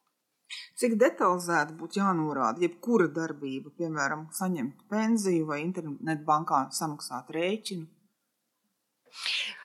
Cik 0.78 0.94
detalizēti 1.00 1.74
būtu 1.80 1.98
jānorāda 1.98 2.62
jebkura 2.62 3.08
darbība, 3.10 3.72
piemēram, 3.74 4.28
saņemt 4.38 4.84
pensiju 4.92 5.48
vai 5.48 5.62
internetbankā 5.64 6.68
samaksāt 6.78 7.32
rēķinu? 7.34 7.88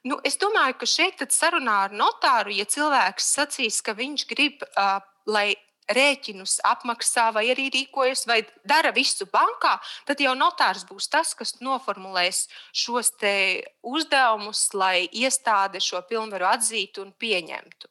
Nu, 0.09 0.17
es 0.25 0.37
domāju, 0.41 0.77
ka 0.81 0.89
šeit 0.89 1.21
sarunā 1.33 1.79
ar 1.87 1.95
notāru, 2.01 2.53
ja 2.55 2.65
cilvēks 2.69 3.29
sacīs, 3.37 3.81
ka 3.85 3.93
viņš 3.97 4.25
grib, 4.29 4.65
uh, 4.71 5.01
lai 5.29 5.51
rēķinus 5.89 6.59
apmaksā, 6.67 7.29
vai 7.33 7.47
arī 7.53 7.69
rīkojas, 7.73 8.25
vai 8.29 8.41
dara 8.67 8.91
visu 8.95 9.27
bankā, 9.31 9.75
tad 10.05 10.21
jau 10.21 10.35
notārs 10.37 10.85
būs 10.89 11.09
tas, 11.11 11.33
kas 11.37 11.55
noformulēs 11.63 12.47
šos 12.73 13.13
uzdevumus, 13.81 14.67
lai 14.73 15.07
iestāde 15.11 15.81
šo 15.81 16.01
pilnvaru 16.09 16.45
atzītu 16.45 17.05
un 17.05 17.13
pieņemtu. 17.13 17.89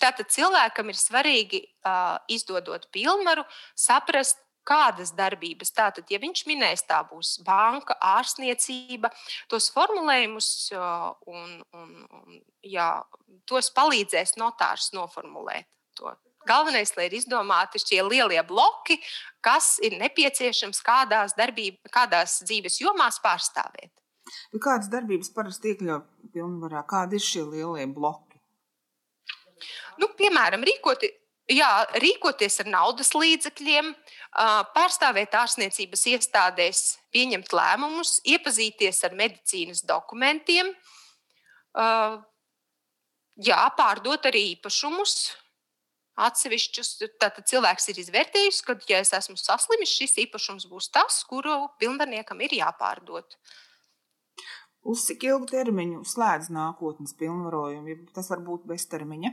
Tātad 0.00 0.30
cilvēkam 0.30 0.92
ir 0.92 0.96
svarīgi, 0.96 1.64
uh, 1.84 2.16
izdodot 2.30 2.86
pilnvaru, 2.94 3.42
saprast, 3.74 4.38
kādas 4.70 5.10
darbības. 5.16 5.72
Tātad, 5.74 6.06
ja 6.12 6.20
viņš 6.22 6.44
minēs, 6.46 6.84
tā 6.86 7.00
būs 7.08 7.40
banka, 7.42 7.96
ārstniecība, 7.98 9.10
tos 9.50 9.70
formulējumus 9.74 10.50
un, 10.76 11.58
un, 11.74 11.90
un 12.20 12.40
jā, 12.62 12.92
tos 13.50 13.72
palīdzēs 13.74 14.36
notārs 14.38 14.92
noformulēt 14.94 15.66
to. 16.00 16.16
Galvenais, 16.48 16.94
lai 16.96 17.06
ir 17.10 17.18
izdomāti 17.18 17.80
šie 17.82 18.00
lielie 18.06 18.40
bloki, 18.48 18.96
kas 19.44 19.74
ir 19.84 19.98
nepieciešams 20.00 20.80
kādās, 20.84 21.36
darbība, 21.36 21.92
kādās 21.92 22.40
dzīves 22.48 22.80
jomās 22.80 23.20
pārstāvēt. 23.22 23.92
Nu, 24.54 24.60
kādas 24.62 24.88
darbības 24.92 25.32
parasti 25.34 25.74
iekļauj 25.74 26.02
pilnvarā? 26.34 26.82
Kādi 26.88 27.18
ir 27.18 27.24
šie 27.24 27.44
lielie 27.44 27.86
bloki? 27.92 28.40
Nu, 30.00 30.08
piemēram, 30.16 30.64
rīkoti, 30.64 31.10
jā, 31.52 31.68
rīkoties 32.00 32.60
ar 32.62 32.70
naudas 32.72 33.12
līdzekļiem, 33.16 33.92
pārstāvēt 34.76 35.36
ārstniecības 35.36 36.06
iestādēs, 36.14 36.82
pieņemt 37.12 37.52
lēmumus, 37.56 38.16
iepazīties 38.24 39.02
ar 39.08 39.16
medicīnas 39.18 39.84
dokumentiem, 39.88 40.72
jā, 43.50 43.60
pārdot 43.76 44.30
arī 44.30 44.46
īpašumus, 44.54 45.16
atsevišķus. 46.26 46.92
Tātad 47.22 47.48
cilvēks 47.50 47.90
ir 47.92 48.00
izvērtējis, 48.04 48.60
ka, 48.66 48.76
ja 48.90 49.00
es 49.04 49.12
esmu 49.16 49.38
saslimis, 49.40 49.92
šis 49.92 50.18
īpašums 50.26 50.68
būs 50.70 50.90
tas, 50.94 51.22
kuru 51.28 51.56
pilnvarniekam 51.80 52.40
ir 52.46 52.56
jāpārdod. 52.60 53.36
Uz 54.90 55.04
cik 55.04 55.26
ilgu 55.28 55.50
termiņu 55.50 56.06
slēdz 56.08 56.48
nākotnes 56.56 57.12
pilnvarojumu, 57.20 57.98
tas 58.16 58.30
var 58.32 58.40
būt 58.46 58.64
beztermiņa? 58.70 59.32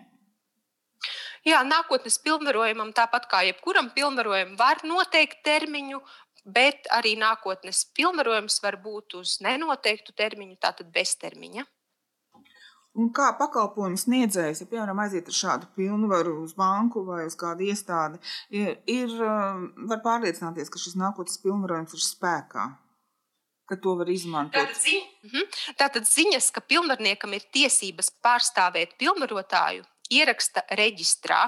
Jā, 1.47 1.61
nākotnes 1.63 2.17
pilnvarojumam, 2.25 2.91
tāpat 2.95 3.29
kā 3.31 3.43
jebkuram 3.47 3.93
pilnvarojumam, 3.95 4.57
var 4.59 4.81
noteikt 4.83 5.45
termiņu, 5.47 6.01
bet 6.43 6.89
arī 6.91 7.13
nākotnes 7.19 7.85
pilnvarojums 7.95 8.59
var 8.63 8.79
būt 8.83 9.15
uz 9.21 9.37
nenoteiktu 9.45 10.15
termiņu, 10.17 10.57
tātad 10.59 10.91
beztermiņa. 10.91 11.63
Un 12.97 13.11
kā 13.13 13.27
pakalpojumu 13.37 13.99
sniedzējs, 14.01 14.63
ja 14.63 14.69
piemēram 14.71 14.97
aiziet 15.03 15.27
ar 15.29 15.35
šādu 15.37 15.67
pilnvaru 15.77 16.39
uz 16.41 16.55
banku 16.57 17.03
vai 17.05 17.27
uz 17.27 17.35
kādu 17.37 17.67
iestādi, 17.67 18.17
ir, 18.49 18.79
ir 18.89 19.13
um, 19.21 19.67
var 19.91 20.01
pārliecināties, 20.05 20.71
ka 20.73 20.81
šis 20.81 20.97
nākotnes 20.97 21.37
pilnvarojums 21.43 21.93
ir 21.93 22.01
spēkā, 22.01 22.65
ka 23.69 23.77
to 23.83 23.93
var 24.01 24.09
izmantot. 24.09 24.57
Tātad, 24.57 24.81
zi 24.81 24.97
mhm. 25.27 25.45
Tātad 25.77 26.09
ziņas, 26.09 26.49
ka 26.55 26.65
pilnvarniekam 26.65 27.37
ir 27.37 27.45
tiesības 27.53 28.09
pārstāvēt 28.25 28.97
pilnvarotāju, 28.97 29.85
ieraksta 30.17 30.65
reģistrā. 30.81 31.45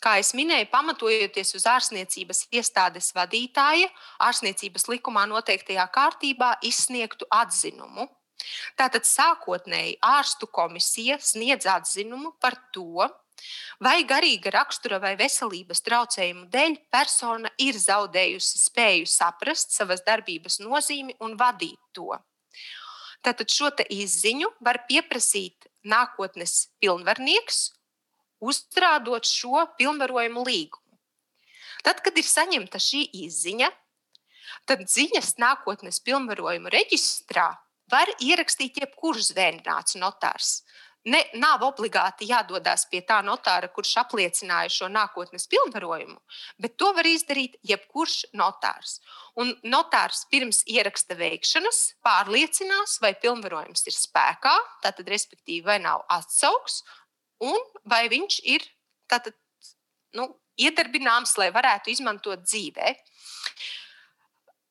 Kā 0.00 0.18
jau 0.20 0.36
minēju, 0.36 0.68
pamatojoties 0.72 1.56
uz 1.56 1.64
ārstniecības 1.68 2.46
iestādes 2.56 3.10
vadītāja 3.16 3.88
ārstniecības 4.28 4.88
likumā 4.92 5.26
noteiktajā 5.32 5.84
kārtībā 5.92 6.54
izsniegtu 6.64 7.28
atzinumu 7.28 8.08
Tātad 8.78 9.06
sākotnēji 9.08 9.98
ārstu 10.04 10.48
komisija 10.50 11.18
sniedz 11.22 11.68
atzinumu 11.70 12.32
par 12.40 12.56
to, 12.74 13.08
vai 13.80 14.00
garīga 14.08 14.52
rakstura 14.54 15.00
vai 15.02 15.14
veselības 15.20 15.82
traucējumu 15.86 16.48
dēļ 16.52 16.76
persona 16.92 17.50
ir 17.58 17.78
zaudējusi 17.80 18.60
spēju 18.66 19.08
saprast 19.08 19.74
savas 19.76 20.04
darbības 20.06 20.60
nozīmi 20.64 21.16
un 21.24 21.36
vadīt 21.40 21.80
to. 21.96 22.12
Tātad 23.20 23.52
šo 23.52 23.68
izziņu 23.92 24.48
var 24.64 24.84
pieprasīt 24.88 25.68
nākotnes 25.84 26.70
pilnvarnieks, 26.80 27.70
uzrādot 28.40 29.28
šo 29.28 29.66
pilnvarojumu 29.76 30.44
līgumu. 30.46 30.96
Tad, 31.84 32.00
kad 32.04 32.16
ir 32.16 32.24
saņemta 32.28 32.80
šī 32.80 33.06
izziņa, 33.24 33.68
tad 34.68 34.84
ziņas 34.88 35.36
nākotnes 35.40 36.00
pilnvarojumu 36.04 36.72
reģistrā 36.72 37.50
var 37.90 38.10
ierakstīt 38.20 38.80
jebkurš 38.82 39.32
zvērnāts 39.32 39.98
notārs. 40.00 40.60
Ne, 41.08 41.22
nav 41.40 41.62
obligāti 41.64 42.26
jādodas 42.28 42.82
pie 42.90 42.98
tā 43.08 43.22
notāra, 43.24 43.70
kurš 43.72 43.94
apliecināja 44.02 44.68
šo 44.74 44.88
nākotnes 44.92 45.46
pilnvarojumu, 45.48 46.18
bet 46.60 46.74
to 46.76 46.90
var 46.92 47.08
izdarīt 47.08 47.56
jebkurš 47.64 48.26
notārs. 48.36 48.98
Un 49.40 49.54
notārs 49.64 50.26
pirms 50.28 50.60
ieraksta 50.68 51.16
veikšanas 51.16 51.78
pārliecinās, 52.04 52.98
vai 53.00 53.14
pilnvarojums 53.16 53.88
ir 53.88 53.96
spēkā, 53.96 54.52
tātad, 54.84 55.08
respektīvi, 55.08 55.64
vai 55.70 55.78
nav 55.80 56.04
atsaukts, 56.12 56.82
un 57.40 57.56
vai 57.88 58.04
viņš 58.12 58.42
ir 58.52 58.68
tātad, 59.08 59.38
nu, 60.20 60.28
iedarbināms, 60.60 61.32
lai 61.40 61.48
varētu 61.54 61.94
izmantot 61.94 62.44
dzīvē. 62.44 62.92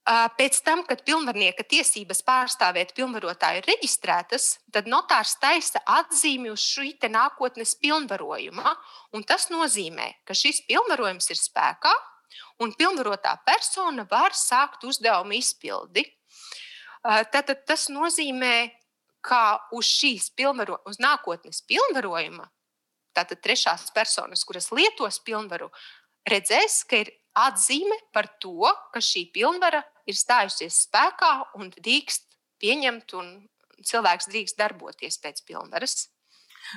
Pēc 0.10 0.64
tam, 0.66 0.82
kad 0.90 1.04
pilnvarnieka 1.06 1.62
tiesības 1.70 2.24
pārstāvēt 2.26 2.96
pilnvarotāju 2.98 3.60
ir 3.62 3.68
reģistrētas, 3.70 4.48
tad 4.74 4.88
notārs 4.90 5.36
taisa 5.38 5.84
atzīmi 5.86 6.50
uz 6.50 6.64
šī 6.66 6.96
nākotnes 7.14 7.76
pilnvarojuma. 7.78 8.74
Tas 9.30 9.50
nozīmē, 9.54 10.08
ka 10.26 10.34
šis 10.34 10.64
pilnvarojums 10.66 11.30
ir 11.30 11.38
spēkā 11.38 11.94
un 12.64 12.74
pilnvarotā 12.74 13.36
persona 13.46 14.08
var 14.10 14.34
sākt 14.34 14.88
uzdevumu 14.90 15.38
izpildi. 15.38 16.08
Tātad 17.06 17.62
tas 17.70 17.88
nozīmē, 17.94 18.72
ka 19.22 19.60
uz 19.76 19.86
šīs 19.86 20.32
pilnvaro, 20.34 20.80
uz 20.90 20.98
nākotnes 20.98 21.62
pilnvarojuma, 21.70 22.50
tātad 23.14 23.44
trešās 23.44 23.92
personas, 23.94 24.42
kuras 24.48 24.72
lietos 24.74 25.20
pilnvaru, 25.22 25.70
redzēs, 26.30 26.82
ka 26.90 27.04
ir 27.04 27.14
atzīme 27.38 27.96
par 28.16 28.28
to, 28.42 28.68
ka 28.94 29.02
šī 29.04 29.28
pilnvara 29.36 29.84
ir 30.10 30.18
stājusies 30.18 30.84
spēkā 30.88 31.34
un 31.60 31.72
drīkst 31.76 32.26
pieņemt, 32.60 33.16
un 33.20 33.34
cilvēks 33.86 34.30
drīkst 34.32 34.60
darboties 34.60 35.20
pēc 35.24 35.44
pilnvaras. 35.48 36.10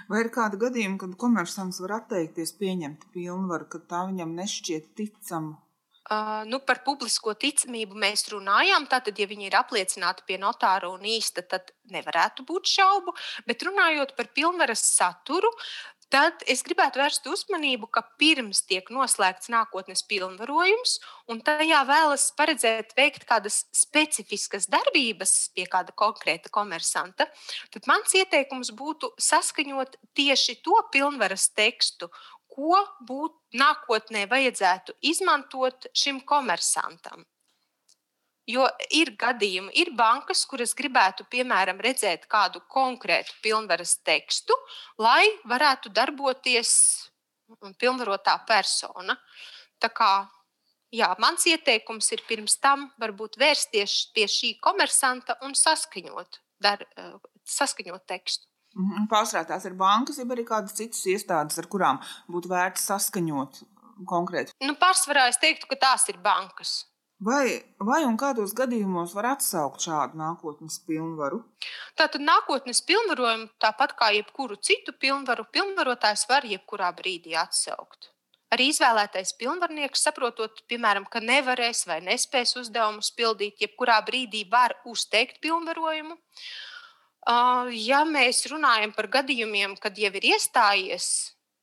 Vai 0.09 0.23
ir 0.23 0.31
kādi 0.33 0.61
gadījumi, 0.61 1.01
kad 1.01 1.19
komersants 1.21 1.81
var 1.83 1.99
atteikties 1.99 2.55
pieņemt 2.61 3.11
pilnvaru, 3.15 3.69
kad 3.73 3.89
tā 3.91 4.07
viņam 4.09 4.33
nešķiet 4.39 4.95
ticama? 4.99 5.59
Uh, 6.03 6.43
nu, 6.51 6.59
par 6.67 6.81
publisko 6.83 7.33
ticamību 7.39 7.97
mēs 7.97 8.25
runājām. 8.33 8.89
Tātad, 8.91 9.19
ja 9.21 9.27
viņi 9.31 9.47
ir 9.49 9.57
apliecināti 9.57 10.25
pie 10.27 10.39
notāra 10.43 10.91
un 10.91 11.05
īsta, 11.07 11.45
tad 11.47 11.71
nevarētu 11.95 12.45
būt 12.49 12.73
šaubu. 12.73 13.15
Bet 13.47 13.63
runājot 13.69 14.17
par 14.19 14.33
pilnvaras 14.35 14.83
saturu, 14.97 15.53
tad 16.13 16.45
es 16.51 16.61
gribētu 16.67 17.01
vērst 17.01 17.27
uzmanību, 17.31 17.89
ka 17.93 18.03
pirms 18.21 18.63
tiek 18.69 18.91
noslēgts 18.93 19.49
nākotnes 19.53 20.05
pilnvarojums, 20.11 20.99
un 21.33 21.41
tajā 21.45 21.81
vēlas 21.89 22.29
paredzēt 22.37 22.93
veikt 22.99 23.25
kādas 23.29 23.63
specifiskas 23.77 24.69
darbības 24.73 25.35
pie 25.57 25.67
kāda 25.73 25.95
konkrēta 25.97 26.53
komersanta, 26.53 27.29
tad 27.73 27.89
mans 27.91 28.13
ieteikums 28.19 28.75
būtu 28.77 29.15
saskaņot 29.31 29.99
tieši 30.19 30.61
to 30.67 30.77
pilnvaras 30.93 31.49
tekstu, 31.57 32.13
ko 32.53 32.77
būtu 33.09 33.59
nākotnē 33.63 34.27
vajadzētu 34.29 34.99
izmantot 35.09 35.89
šim 35.97 36.21
komersantam. 36.29 37.25
Jo 38.51 38.67
ir 38.91 39.13
gadījumi, 39.15 39.71
ir 39.79 39.93
bankas, 39.95 40.43
kuras 40.51 40.73
gribētu, 40.75 41.29
piemēram, 41.31 41.79
redzēt 41.79 42.27
kādu 42.31 42.59
konkrētu 42.67 43.37
pilnvaras 43.43 43.95
tekstu, 44.03 44.57
lai 44.99 45.23
varētu 45.47 45.93
darboties 45.95 46.73
pilnvarotā 47.79 48.35
persona. 48.49 49.15
Tā 49.79 49.93
kā, 49.95 50.11
jā, 50.91 51.13
mans 51.23 51.47
ieteikums 51.47 52.11
ir 52.17 52.25
pirms 52.27 52.59
tam 52.59 52.89
varbūt 52.99 53.39
vērsties 53.39 53.99
pie 54.15 54.27
šī 54.27 54.57
komersanta 54.63 55.39
un 55.47 55.55
saskaņot, 55.59 56.41
dar, 56.63 56.83
saskaņot 57.47 58.07
tekstu. 58.11 58.49
Mhm, 58.73 59.07
pārsvarā 59.11 59.45
tās 59.51 59.67
ir 59.69 59.75
bankas, 59.77 60.19
ja 60.19 60.25
arī 60.25 60.47
kādas 60.49 60.75
citas 60.75 61.03
iestādes, 61.07 61.59
ar 61.61 61.69
kurām 61.69 62.01
būtu 62.33 62.49
vērts 62.51 62.87
saskaņot 62.89 63.61
konkrēti. 64.09 64.57
Nu, 64.65 64.75
pārsvarā 64.81 65.29
es 65.31 65.39
teiktu, 65.43 65.69
ka 65.69 65.77
tās 65.87 66.09
ir 66.09 66.19
bankas. 66.25 66.81
Vai, 67.23 67.63
vai 67.79 68.01
un 68.03 68.17
kādos 68.19 68.51
gadījumos 68.59 69.13
var 69.15 69.29
atsaukt 69.37 69.85
šādu 69.85 70.19
nākotnes 70.19 70.81
pilnvaru? 70.89 71.39
Tātad 71.95 72.25
nākotnes 72.25 72.81
pilnvarojumu, 72.89 73.47
tāpat 73.63 73.93
kā 73.99 74.09
jebkuru 74.17 74.57
citu 74.59 74.95
pilnvaru, 74.99 75.45
pilnvarotājs 75.55 76.25
var 76.31 76.49
jebkurā 76.51 76.89
brīdī 76.99 77.37
atsaukt. 77.39 78.11
Arī 78.53 78.67
izvēlētais 78.73 79.37
pilnvarnieks, 79.39 80.03
saprotot, 80.09 80.65
piemēram, 80.69 81.07
ka 81.13 81.23
nevarēs 81.23 81.87
vai 81.89 82.01
nespēs 82.05 82.57
uzdevumus 82.59 83.13
pildīt, 83.17 83.63
jebkurā 83.63 84.01
brīdī 84.09 84.43
var 84.51 84.75
uzteikt 84.91 85.39
pilnvarojumu. 85.45 86.19
Ja 87.87 88.03
mēs 88.09 88.43
runājam 88.51 88.91
par 88.97 89.07
gadījumiem, 89.15 89.79
kad 89.79 89.95
jau 89.95 90.11
ir 90.19 90.27
iestājies 90.35 91.07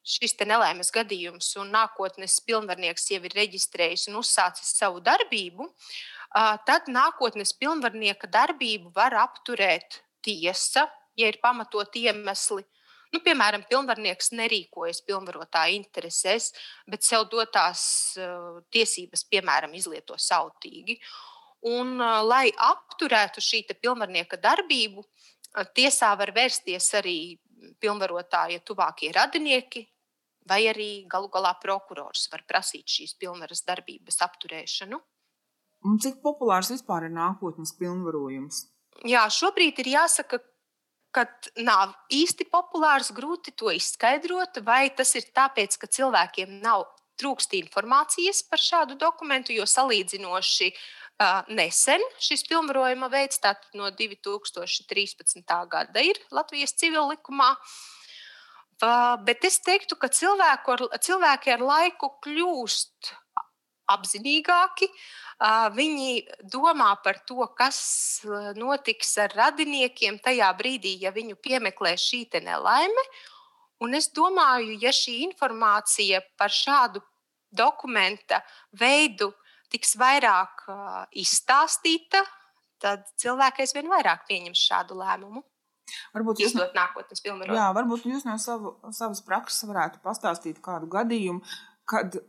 šis 0.09 0.35
nelaimes 0.47 0.89
gadījums 0.93 1.51
un 1.61 1.71
nākotnes 1.73 2.39
pilnvarnieks 2.47 3.09
jau 3.13 3.21
ir 3.21 3.35
reģistrējis 3.37 4.07
un 4.09 4.19
uzsācis 4.23 4.73
savu 4.79 5.03
darbību, 5.05 5.69
tad 6.65 6.89
nākotnes 6.89 7.53
pilnvarnieka 7.57 8.29
darbību 8.31 8.91
var 8.95 9.15
apturēt 9.21 10.01
tiesa, 10.25 10.87
ja 11.17 11.29
ir 11.29 11.39
pamatot 11.41 11.95
iemesli. 11.95 12.65
Nu, 13.09 13.21
piemēram, 13.25 13.63
pilnvarnieks 13.65 14.29
nerīkojas 14.37 15.01
pilnvarotāja 15.07 15.73
interesēs, 15.73 16.51
bet 16.85 17.05
sev 17.05 17.25
dotās 17.31 17.81
tiesības, 18.69 19.25
piemēram, 19.31 19.73
izlieto 19.73 20.17
sautīgi. 20.21 20.99
Un, 21.69 21.97
lai 22.29 22.51
apturētu 22.53 23.41
šī 23.43 23.63
pilnvarnieka 23.73 24.37
darbību, 24.39 25.03
tiesā 25.75 26.13
var 26.21 26.31
vērsties 26.35 26.93
arī 27.01 27.17
pilnvarotāja 27.81 28.61
tuvākie 28.63 29.09
radinieki, 29.15 29.87
vai 30.49 30.63
arī 30.71 30.89
galu 31.09 31.29
galā 31.31 31.53
prokurors 31.61 32.27
var 32.31 32.43
prasīt 32.49 32.89
šīs 32.89 33.15
pilnvaras 33.21 33.63
darbības 33.67 34.21
apturēšanu. 34.25 34.99
Un 35.87 35.99
cik 36.03 36.19
populārs 36.23 36.71
vispār 36.73 37.07
ir 37.07 37.15
nākotnes 37.15 37.71
pilnvarojums? 37.79 38.65
Jā, 39.07 39.23
šobrīd 39.31 39.79
ir 39.79 39.93
jāsaka, 39.93 40.41
ka 41.15 41.25
nav 41.63 41.93
īsti 42.13 42.49
populārs, 42.51 43.13
grūti 43.15 43.53
to 43.55 43.71
izskaidrot, 43.71 44.59
vai 44.65 44.89
tas 44.95 45.15
ir 45.15 45.29
tāpēc, 45.35 45.77
ka 45.79 45.87
cilvēkiem 45.87 46.59
nav 46.65 46.83
trūkst 47.19 47.55
informācijas 47.59 48.43
par 48.47 48.61
šādu 48.63 48.97
dokumentu, 48.99 49.55
jo 49.55 49.65
salīdzinoši 49.67 50.69
uh, 50.73 51.47
nesen 51.55 52.03
šis 52.19 52.43
pilnvarojuma 52.47 53.09
veids, 53.11 53.39
tātad 53.43 53.71
no 53.79 53.87
2013. 53.95 55.55
gada, 55.71 56.03
ir 56.03 56.19
Latvijas 56.35 56.75
civil 56.79 57.09
likumā. 57.13 57.53
Uh, 57.55 57.98
Bet 58.79 59.43
es 59.43 59.59
teiktu, 59.59 59.97
ka 59.99 60.07
cilvēku 60.07 60.75
ar, 60.75 60.83
cilvēki 61.03 61.51
ar 61.51 61.63
laiku 61.67 62.13
kļūst 62.23 63.09
apzinīgāki. 63.91 64.87
Viņi 65.75 66.13
domā 66.51 66.93
par 67.03 67.19
to, 67.27 67.43
kas 67.57 67.79
notiks 68.55 69.11
ar 69.23 69.35
radiniekiem 69.35 70.19
tajā 70.23 70.51
brīdī, 70.59 70.95
ja 71.03 71.11
viņu 71.15 71.35
piemeklē 71.43 71.95
šī 71.99 72.25
nelaime. 72.43 73.05
Un 73.83 73.95
es 73.95 74.09
domāju, 74.11 74.75
ja 74.79 74.91
šī 74.95 75.21
informācija 75.27 76.19
par 76.37 76.51
šādu 76.51 77.01
dokumenta 77.51 78.41
veidu 78.75 79.31
tiks 79.71 79.95
vairāk 79.95 80.65
izstāstīta, 81.15 82.23
tad 82.79 83.07
cilvēki 83.19 83.63
aizvien 83.63 83.87
vairāk 83.91 84.27
pieņems 84.27 84.67
šādu 84.71 84.99
lēmumu. 84.99 85.43
Varbūt 86.15 86.43
jūs, 86.43 86.53
Izdot 86.53 86.75
nākotnes 86.77 87.23
pilnvaru. 87.25 87.55
Jā, 87.57 87.69
varbūt 87.77 88.07
jūs 88.09 88.25
no 88.27 88.35
savu, 88.41 88.75
savas 88.95 89.21
prakses 89.25 89.67
varētu 89.69 90.01
pastāstīt 90.05 90.61
kādu 90.65 90.89
gadījumu, 90.91 91.43
kad 91.89 92.19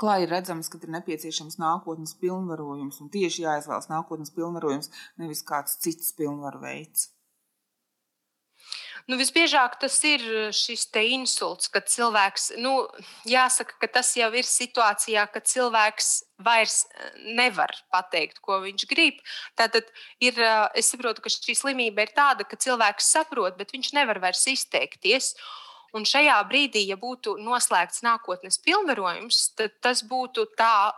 klāji 0.00 0.28
redzams, 0.30 0.70
ka 0.72 0.80
ir 0.82 0.94
nepieciešams 0.94 1.58
nākotnes 1.60 2.16
pilnvarojums 2.20 3.00
un 3.04 3.10
tieši 3.14 3.44
jāizvēlas 3.44 3.90
nākotnes 3.92 4.32
pilnvarojums, 4.34 4.90
nevis 5.20 5.44
kāds 5.46 5.78
cits 5.84 6.14
pilnvaru 6.18 6.62
veids. 6.64 7.10
Nu, 9.04 9.18
visbiežāk 9.20 9.74
tas 9.82 9.98
ir 10.08 10.22
šis 10.56 10.86
insults, 11.04 11.68
kad 11.68 11.90
cilvēks, 11.92 12.54
nu, 12.56 12.86
jāsaka, 13.28 13.76
ka 13.82 13.88
tas 13.98 14.14
jau 14.16 14.30
ir 14.32 14.48
situācijā, 14.48 15.26
kad 15.28 15.44
cilvēks 15.44 16.08
vairs 16.40 16.86
nevar 17.36 17.74
pateikt, 17.92 18.40
ko 18.40 18.62
viņš 18.64 18.86
grib. 18.88 19.20
Tātad 19.60 19.84
ir, 20.24 20.40
es 20.72 20.88
saprotu, 20.88 21.20
ka 21.20 21.28
šī 21.28 21.52
slimība 21.52 22.06
ir 22.06 22.14
tāda, 22.16 22.48
ka 22.48 22.56
cilvēks 22.56 23.12
saprot, 23.12 23.58
bet 23.60 23.76
viņš 23.76 23.92
nevar 23.92 24.22
vairs 24.24 24.46
izteikties. 24.48 25.34
Un 25.94 26.08
šajā 26.08 26.40
brīdī, 26.48 26.86
ja 26.88 26.96
būtu 26.96 27.36
noslēgts 27.44 28.00
nākotnes 28.02 28.56
pilnvarojums, 28.64 29.50
tad 29.54 29.76
tas 29.84 30.00
būtu 30.00 30.48
tā, 30.56 30.96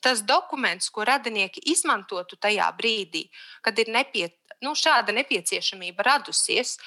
tas 0.00 0.22
dokuments, 0.22 0.88
ko 0.94 1.02
radinieki 1.10 1.66
izmantotu 1.74 2.38
tajā 2.38 2.70
brīdī, 2.78 3.26
kad 3.66 3.76
ir 3.82 3.90
nepie, 3.90 4.30
nu, 4.62 4.78
šāda 4.78 5.10
nepieciešamība 5.18 6.06
radusies. 6.06 6.78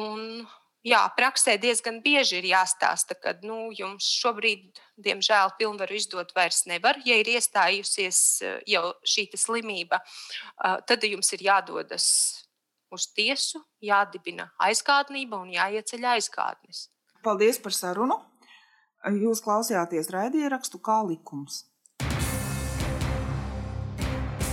Un, 0.00 0.44
jā, 0.86 1.00
praksē 1.16 1.58
diezgan 1.60 2.00
bieži 2.04 2.38
ir 2.40 2.48
jāstāsta, 2.52 3.16
ka 3.18 3.34
nu, 3.44 3.70
jums 3.76 4.06
šobrīd, 4.22 4.80
diemžēl, 5.02 5.54
pilnvaru 5.58 5.98
izdot 5.98 6.32
vairs 6.36 6.64
nevar. 6.70 7.00
Ja 7.04 7.18
ir 7.20 7.28
iestājusies 7.34 8.22
eh, 8.42 8.56
jau 8.76 8.92
šī 9.04 9.28
slimība, 9.36 10.00
tad 10.86 11.04
jums 11.04 11.32
ir 11.36 11.44
jādodas 11.48 12.06
uz 12.92 13.08
tiesu, 13.16 13.62
jādibina 13.80 14.50
aizgādnība 14.60 15.40
un 15.40 15.52
jāieceļ 15.54 16.08
aizgādnis. 16.16 16.86
Paldies 17.24 17.60
par 17.62 17.74
sarunu! 17.76 18.18
Jūs 19.02 19.40
klausījāties 19.42 20.12
raidierakstu 20.14 20.78
kā 20.78 21.00
likums. 21.06 21.64